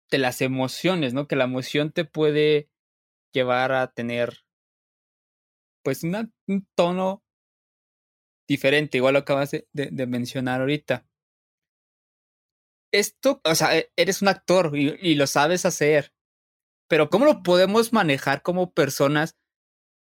[0.10, 1.28] de las emociones, ¿no?
[1.28, 2.70] Que la emoción te puede
[3.34, 4.46] llevar a tener
[5.84, 7.22] pues un tono
[8.48, 11.09] diferente, igual lo acabas de mencionar ahorita
[12.92, 16.14] esto, o sea, e, eres un actor y, lo sabes hacer,
[16.88, 19.38] pero ¿cómo lo podemos manejar como personas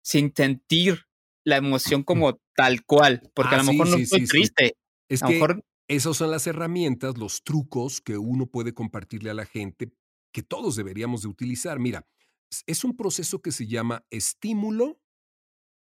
[0.03, 1.07] sin sentir
[1.45, 3.31] la emoción como tal cual?
[3.35, 4.77] Porque a lo ah, mejor no estoy triste.
[5.09, 5.65] Es mejor...
[5.89, 9.93] esas son las herramientas, los trucos que uno puede compartirle a la gente
[10.33, 11.79] que todos deberíamos de utilizar.
[11.79, 12.07] Mira,
[12.67, 15.01] es un proceso que se llama estímulo,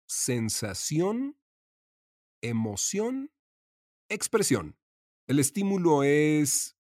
[0.07, 1.37] sensación,
[2.41, 3.31] emoción,
[4.09, 4.77] expresión.
[5.27, 6.75] El estímulo es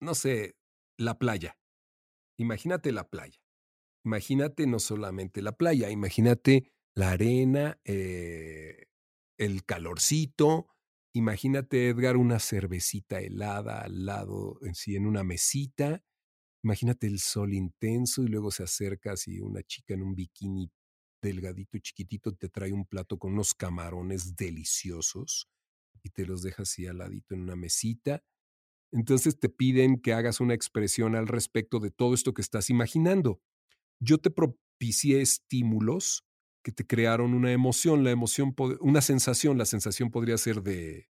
[0.00, 0.56] no sé,
[0.98, 1.58] la playa.
[2.38, 3.40] Imagínate la playa.
[4.04, 8.86] Imagínate no solamente la playa, imagínate la arena, eh,
[9.38, 10.68] el calorcito.
[11.14, 16.02] Imagínate, Edgar, una cervecita helada al lado, en sí, en una mesita.
[16.62, 20.70] Imagínate el sol intenso y luego se acerca así una chica en un bikini
[21.22, 25.48] delgadito, chiquitito, te trae un plato con unos camarones deliciosos
[26.02, 28.22] y te los deja así al ladito en una mesita
[28.92, 33.40] entonces te piden que hagas una expresión al respecto de todo esto que estás imaginando.
[34.00, 36.24] Yo te propicié estímulos
[36.62, 41.08] que te crearon una emoción, la emoción, una sensación, la sensación podría ser de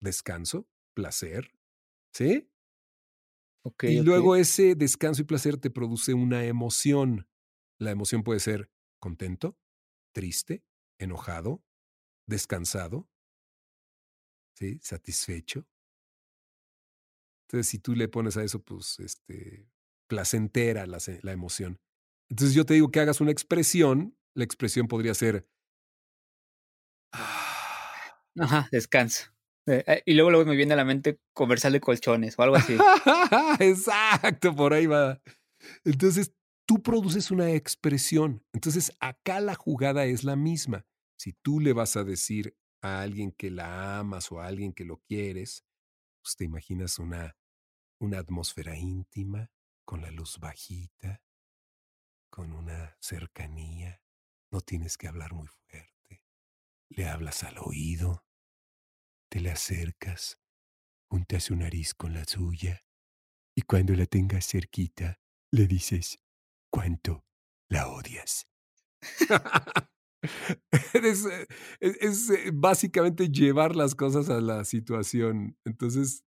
[0.00, 1.50] descanso, placer,
[2.12, 2.48] ¿sí?
[3.82, 7.28] y luego ese descanso y placer te produce una emoción.
[7.78, 9.58] La emoción puede ser contento,
[10.12, 10.64] triste,
[10.98, 11.62] enojado,
[12.26, 13.08] descansado,
[14.54, 14.78] ¿sí?
[14.82, 15.66] satisfecho,
[17.46, 19.68] entonces, si tú le pones a eso, pues, este,
[20.08, 21.78] placentera la, la emoción.
[22.28, 24.16] Entonces, yo te digo que hagas una expresión.
[24.34, 25.48] La expresión podría ser.
[28.38, 29.26] Ajá, descanso.
[29.68, 32.56] Eh, eh, y luego, luego me viene a la mente conversar de colchones o algo
[32.56, 32.76] así.
[33.60, 35.20] Exacto, por ahí va.
[35.84, 36.32] Entonces,
[36.66, 38.44] tú produces una expresión.
[38.52, 40.84] Entonces, acá la jugada es la misma.
[41.16, 44.84] Si tú le vas a decir a alguien que la amas o a alguien que
[44.84, 45.64] lo quieres,
[46.26, 47.36] pues, te imaginas una,
[48.00, 49.52] una atmósfera íntima,
[49.84, 51.22] con la luz bajita,
[52.30, 54.02] con una cercanía.
[54.50, 56.24] No tienes que hablar muy fuerte.
[56.88, 58.26] Le hablas al oído,
[59.28, 60.40] te le acercas,
[61.08, 62.84] juntas su nariz con la suya
[63.54, 65.20] y cuando la tengas cerquita,
[65.52, 66.18] le dices
[66.70, 67.24] cuánto
[67.68, 68.48] la odias.
[70.94, 71.26] es,
[71.80, 75.56] es, eh, básicamente llevar las cosas a la situación.
[75.64, 76.24] Entonces,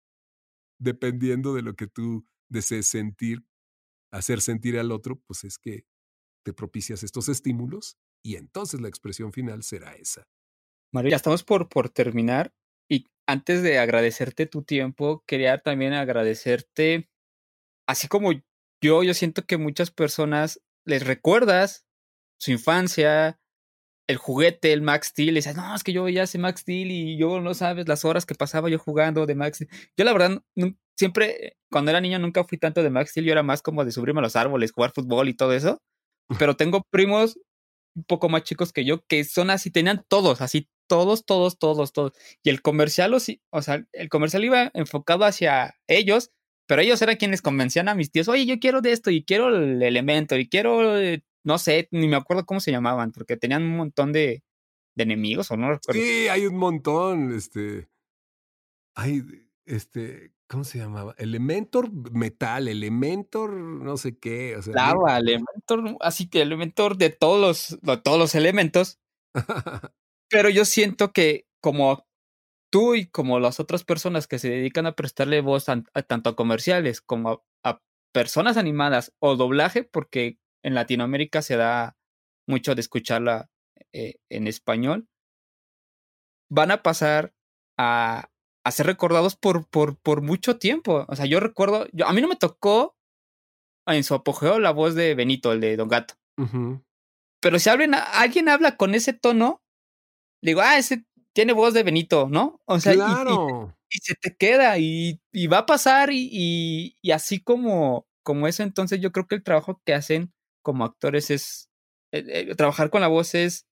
[0.79, 3.45] dependiendo de lo que tú desees sentir,
[4.11, 5.85] hacer sentir al otro, pues es que
[6.43, 10.27] te propicias estos estímulos y entonces la expresión final será esa.
[10.91, 12.53] María, ya estamos por, por terminar
[12.89, 17.09] y antes de agradecerte tu tiempo, quería también agradecerte,
[17.87, 18.31] así como
[18.81, 21.85] yo, yo siento que muchas personas les recuerdas
[22.39, 23.39] su infancia,
[24.09, 26.89] el juguete, el Max Steel, y dices, no, es que yo veía ese Max Steel
[26.89, 29.69] y yo no sabes las horas que pasaba yo jugando de Max Steel.
[29.95, 30.41] Yo la verdad,
[30.97, 33.91] siempre, cuando era niño nunca fui tanto de Max Steel, yo era más como de
[33.91, 35.77] subirme a los árboles, jugar fútbol y todo eso.
[36.39, 37.39] Pero tengo primos
[37.95, 41.93] un poco más chicos que yo que son así, tenían todos, así, todos, todos, todos,
[41.93, 42.13] todos.
[42.41, 46.31] Y el comercial, o sea, el comercial iba enfocado hacia ellos,
[46.67, 49.49] pero ellos eran quienes convencían a mis tíos, oye, yo quiero de esto y quiero
[49.49, 53.63] el elemento y quiero, eh, no sé, ni me acuerdo cómo se llamaban, porque tenían
[53.63, 54.43] un montón de,
[54.95, 56.01] de enemigos o no recuerdo.
[56.01, 57.89] Sí, hay un montón, este,
[58.95, 59.23] hay,
[59.65, 61.15] este, ¿cómo se llamaba?
[61.17, 64.73] Elementor metal, Elementor no sé qué, o sea.
[64.73, 68.99] Lava, Elementor, así que Elementor de todos los, de todos los elementos.
[70.29, 72.07] pero yo siento que como
[72.71, 76.35] tú y como las otras personas que se dedican a prestarle voz a, tanto a
[76.35, 77.81] comerciales como a,
[78.11, 81.97] personas animadas o doblaje, porque en Latinoamérica se da
[82.47, 83.49] mucho de escucharla
[83.93, 85.07] eh, en español,
[86.49, 87.33] van a pasar
[87.77, 88.29] a,
[88.63, 91.05] a ser recordados por, por, por mucho tiempo.
[91.07, 92.95] O sea, yo recuerdo, yo, a mí no me tocó
[93.87, 96.15] en su apogeo la voz de Benito, el de Don Gato.
[97.41, 99.61] Pero si alguien, alguien habla con ese tono,
[100.41, 102.61] digo, ah, ese tiene voz de Benito, ¿no?
[102.65, 108.63] O sea, y, se te queda y, va a pasar y, así como, como eso,
[108.63, 111.69] entonces yo creo que el trabajo que hacen como actores es,
[112.11, 113.65] eh, eh, trabajar con la voz es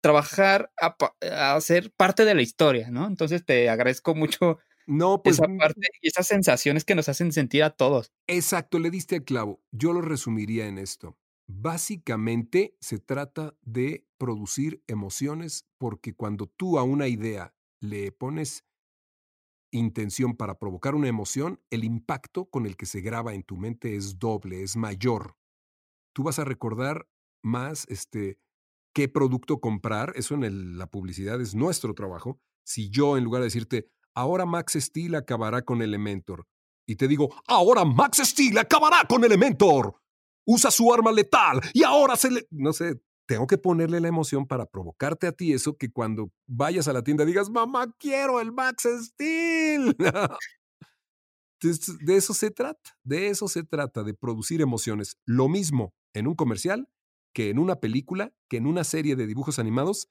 [0.00, 3.06] trabajar a, ser parte de la historia, ¿no?
[3.06, 7.64] Entonces te agradezco mucho no, pues, esa parte y esas sensaciones que nos hacen sentir
[7.64, 8.12] a todos.
[8.28, 9.60] Exacto, le diste al clavo.
[9.72, 11.18] Yo lo resumiría en esto.
[11.48, 18.64] Básicamente se trata de producir emociones porque cuando tú a una idea le pones
[19.72, 23.96] intención para provocar una emoción, el impacto con el que se graba en tu mente
[23.96, 25.36] es doble, es mayor.
[26.16, 27.06] Tú vas a recordar
[27.42, 28.38] más este,
[28.94, 32.40] qué producto comprar, eso en la publicidad es nuestro trabajo.
[32.64, 36.46] Si yo, en lugar de decirte, ahora Max Steel acabará con Elementor,
[36.88, 40.00] y te digo, ahora Max Steel acabará con Elementor,
[40.46, 42.46] usa su arma letal y ahora se le...
[42.50, 46.88] No sé, tengo que ponerle la emoción para provocarte a ti eso que cuando vayas
[46.88, 49.94] a la tienda digas, mamá, quiero el Max Steel.
[52.00, 55.18] de eso se trata, de eso se trata, de producir emociones.
[55.26, 56.88] Lo mismo en un comercial
[57.36, 60.08] que en una película, que en una serie de dibujos animados,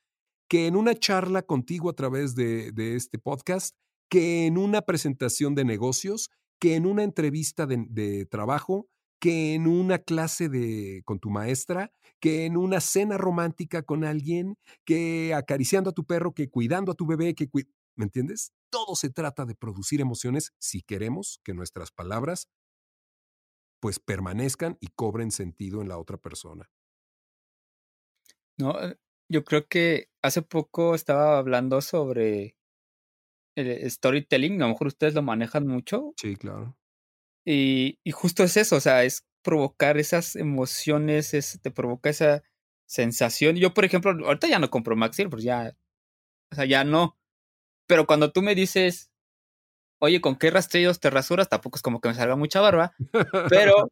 [0.47, 3.75] que en una charla contigo a través de, este podcast,
[4.09, 6.29] que en una presentación de negocios,
[6.59, 8.87] que en una entrevista de, trabajo,
[9.19, 14.55] que en una clase de, con tu maestra, que en una cena romántica con alguien,
[14.85, 17.49] que acariciando a tu perro, que cuidando a tu bebé, que
[17.95, 18.51] ¿me entiendes?
[18.69, 22.49] Todo se trata de producir emociones si queremos que nuestras palabras
[23.79, 26.69] pues permanezcan y cobren sentido en la otra persona.
[28.57, 28.97] No, eh,
[29.29, 32.55] yo creo que hace poco estaba hablando sobre
[33.55, 36.13] el storytelling, a lo mejor ustedes lo manejan mucho.
[36.17, 36.77] Sí, claro.
[37.45, 42.43] Y, y justo es eso, o sea, es provocar esas emociones, es, te provoca esa
[42.87, 43.55] sensación.
[43.55, 45.77] Yo, por ejemplo, ahorita ya no compro Maxil, pues ya,
[46.51, 47.17] o sea, ya no.
[47.87, 49.11] Pero cuando tú me dices,
[50.05, 51.49] oye, ¿con qué rastrillos te rasuras?
[51.49, 52.93] Tampoco es como que me salga mucha barba,
[53.49, 53.89] pero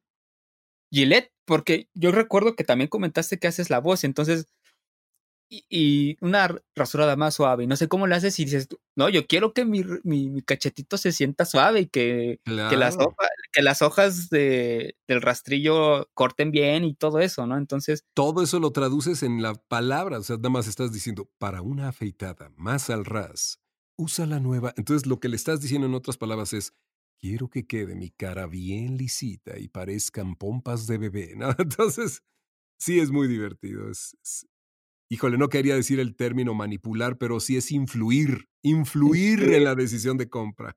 [0.94, 4.48] Gillette, porque yo recuerdo que también comentaste que haces la voz, entonces,
[5.50, 9.54] y, una rasurada más suave, no sé cómo le haces y dices, no, yo quiero
[9.54, 14.30] que mi, mi, cachetito se sienta suave y que, que, las, hojas, que las hojas
[14.30, 17.58] de, del rastrillo corten bien y todo eso, ¿no?
[17.58, 18.04] Entonces...
[18.14, 21.90] Todo eso lo traduces en la palabra, o sea, nada más estás diciendo, para una
[21.90, 23.63] afeitada más al ras,
[23.98, 24.74] usa la nueva.
[24.78, 26.74] Entonces, lo que le estás diciendo en otras palabras es,
[27.20, 31.50] quiero que quede mi cara bien lisita y parezcan pompas de bebé, ¿no?
[31.58, 32.22] Entonces,
[32.80, 33.90] sí es muy divertido.
[33.90, 34.18] Es,
[35.10, 40.18] híjole, no quería decir el término manipular, pero sí es influir, influir en la decisión
[40.18, 40.76] de compra.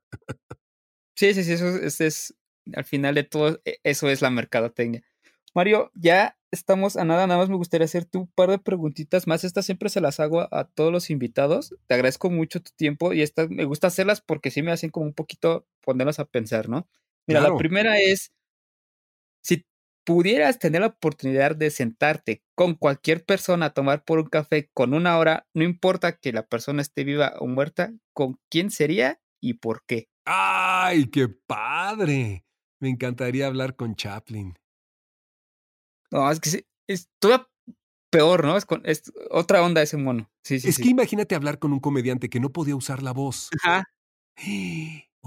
[1.17, 2.35] Sí, sí, sí, eso es,
[2.75, 5.03] al final de todo, e, eso es la mercadotecnia.
[5.55, 9.45] Mario, ya estamos a nada, nada más me gustaría hacerte un par de preguntitas más.
[9.45, 11.75] Estas siempre se las hago a, todos los invitados.
[11.87, 15.07] Te agradezco mucho tu tiempo y estas me gusta hacerlas porque sí me hacen como
[15.07, 16.89] un poquito ponerlos a pensar, ¿no?
[17.27, 18.33] Mira, la primera es,
[19.43, 19.67] si
[20.05, 24.95] pudieras tener la oportunidad de sentarte con cualquier persona a tomar por un café con
[24.95, 29.55] una hora, no importa que la persona esté viva o muerta, ¿con quién sería y
[29.55, 30.09] por qué?
[30.25, 32.45] ¡Ay, qué padre!
[32.79, 34.55] Me encantaría hablar con Chaplin.
[36.11, 37.49] No, es que es todavía
[38.11, 38.57] peor, ¿no?
[38.57, 40.31] Es, es otra onda ese mono.
[40.43, 43.51] Sí, sí, es que imagínate hablar con un comediante que no podía usar la voz.
[43.63, 43.85] Ajá.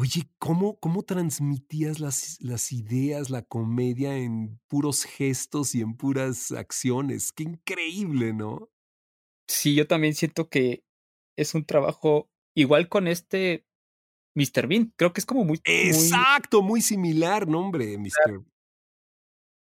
[0.02, 6.52] Oye, ¿cómo, cómo transmitías las, las ideas, la comedia en puros gestos y en puras
[6.52, 7.34] acciones?
[7.34, 8.70] Qué increíble, ¿no?
[9.48, 10.84] Sí, yo también siento que
[11.38, 13.66] es un trabajo igual con este
[14.36, 14.68] Mr.
[14.68, 14.94] Bean.
[14.96, 15.60] Creo que es como muy.
[15.66, 18.44] Exacto, muy, similar nombre, Mr.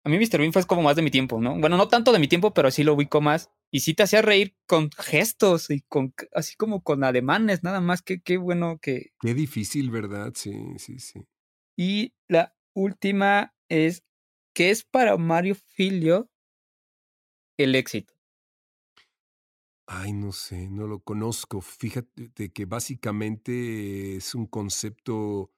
[0.04, 0.39] a mí Mr.
[0.41, 1.60] Bean fue como más de mi tiempo, ¿no?
[1.60, 3.52] Bueno, no tanto de mi tiempo, pero sí lo ubico más.
[3.72, 8.02] Y sí te hacía reír con gestos y con así como con ademanes, nada más.
[8.02, 9.12] que qué bueno que.
[9.22, 10.34] Qué difícil, ¿verdad?
[10.36, 11.26] Sí, sí, sí.
[11.78, 14.04] Y la última es:
[14.54, 16.30] ¿qué es para Mario Filio
[17.58, 18.14] el éxito?
[19.88, 21.62] Ay, no sé, no lo conozco.
[21.62, 25.52] Fíjate que básicamente es un concepto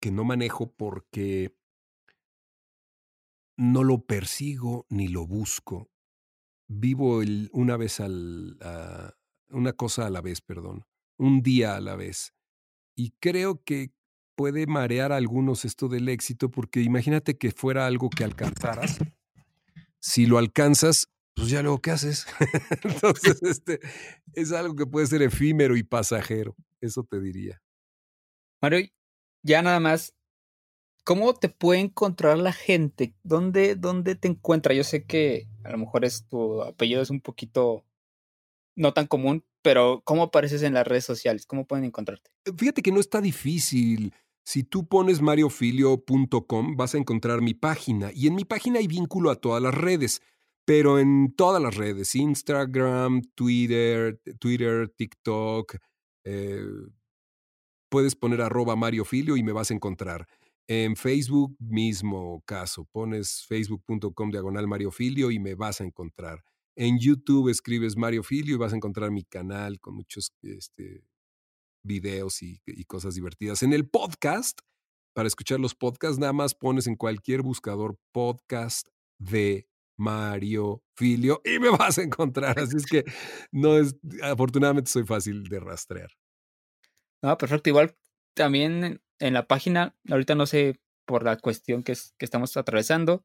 [0.00, 1.56] que no manejo porque
[3.58, 5.90] no lo persigo ni lo busco.
[6.68, 8.56] Vivo el, una vez al,
[9.50, 10.86] una cosa a la vez, perdón,
[11.18, 12.34] un día a la vez.
[12.94, 13.92] Y creo que
[14.36, 18.98] puede marear a algunos esto del éxito, porque imagínate que fuera algo que alcanzaras.
[19.98, 22.26] Si lo alcanzas, pues ya luego, ¿qué haces?
[22.84, 23.80] Entonces, este
[24.34, 26.54] es algo que puede ser efímero y pasajero.
[26.80, 27.60] Eso te diría.
[28.62, 28.86] Mario,
[29.42, 30.14] ya nada más
[31.08, 33.14] ¿Cómo te puede encontrar la gente?
[33.22, 34.74] ¿Dónde, ¿Dónde te encuentra?
[34.74, 37.86] Yo sé que a lo mejor es tu apellido es un poquito
[38.76, 41.46] no tan común, pero ¿cómo apareces en las redes sociales?
[41.46, 42.30] ¿Cómo pueden encontrarte?
[42.44, 44.12] Eh, fíjate que no está difícil.
[44.44, 49.30] Si tú pones mariofilio.com vas a encontrar mi página y en mi página hay vínculo
[49.30, 50.20] a todas las redes,
[50.66, 55.74] pero en todas las redes, Instagram, Twitter, Twitter, TikTok,
[56.24, 56.66] eh,
[57.88, 60.28] puedes poner arroba mariofilio y me vas a encontrar.
[60.70, 66.44] En Facebook, mismo caso, pones facebook.com diagonal Mario Filio y me vas a encontrar.
[66.76, 71.04] En YouTube escribes Mario Filio y vas a encontrar mi canal con muchos este,
[71.82, 73.62] videos y, y cosas divertidas.
[73.62, 74.60] En el podcast,
[75.14, 78.88] para escuchar los podcasts, nada más pones en cualquier buscador podcast
[79.18, 79.66] de
[79.98, 82.58] Mario Filio y me vas a encontrar.
[82.58, 83.04] Así es que
[83.50, 86.10] no es, afortunadamente soy fácil de rastrear.
[87.22, 87.70] No, perfecto.
[87.70, 87.96] Igual
[88.34, 93.24] también en la página, ahorita no sé por la cuestión que, es, que estamos atravesando,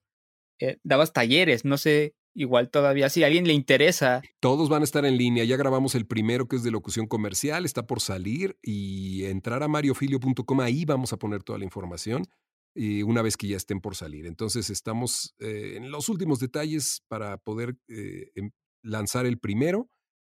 [0.59, 4.21] eh, dabas talleres, no sé, igual todavía, si a alguien le interesa.
[4.39, 7.65] Todos van a estar en línea, ya grabamos el primero que es de locución comercial,
[7.65, 12.25] está por salir y entrar a mariofilio.com, ahí vamos a poner toda la información
[12.75, 14.25] y una vez que ya estén por salir.
[14.25, 19.89] Entonces estamos eh, en los últimos detalles para poder eh, em, lanzar el primero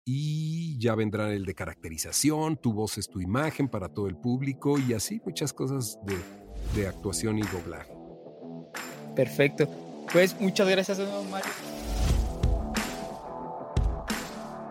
[0.09, 4.79] y ya vendrá el de caracterización, tu voz es tu imagen para todo el público
[4.79, 7.93] y así muchas cosas de, actuación y doblaje.
[9.17, 9.69] Perfecto.
[10.13, 10.99] Pues muchas gracias,
[11.31, 11.51] Mario.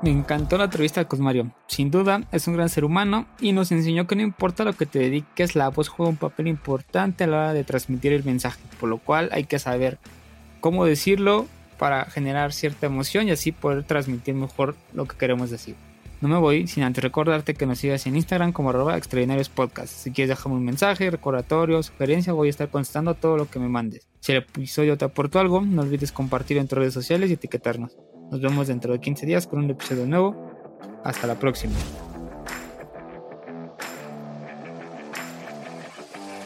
[0.01, 1.51] Me encantó la entrevista con Mario.
[1.67, 4.85] Sin duda, es un gran ser humano y nos enseñó que no importa lo que
[4.85, 8.61] te dediques, la voz juega un papel importante a la hora de transmitir el mensaje,
[8.79, 9.97] por lo cual hay que saber
[10.61, 11.47] cómo decirlo,
[11.77, 15.75] para generar cierta emoción y así poder transmitir mejor lo que queremos decir.
[16.21, 18.97] No me voy sin antes recordarte que nos sigas en Instagram como arroba.
[18.99, 23.67] Si quieres dejarme un mensaje, recordatorio, sugerencia, voy a estar contestando todo lo que me
[23.67, 24.07] mandes.
[24.21, 27.97] Si el episodio te aportó algo, no olvides compartirlo en tus redes sociales y etiquetarnos.
[28.31, 30.51] Nos vemos dentro de 15 días con un episodio nuevo.
[31.03, 31.75] Hasta la próxima.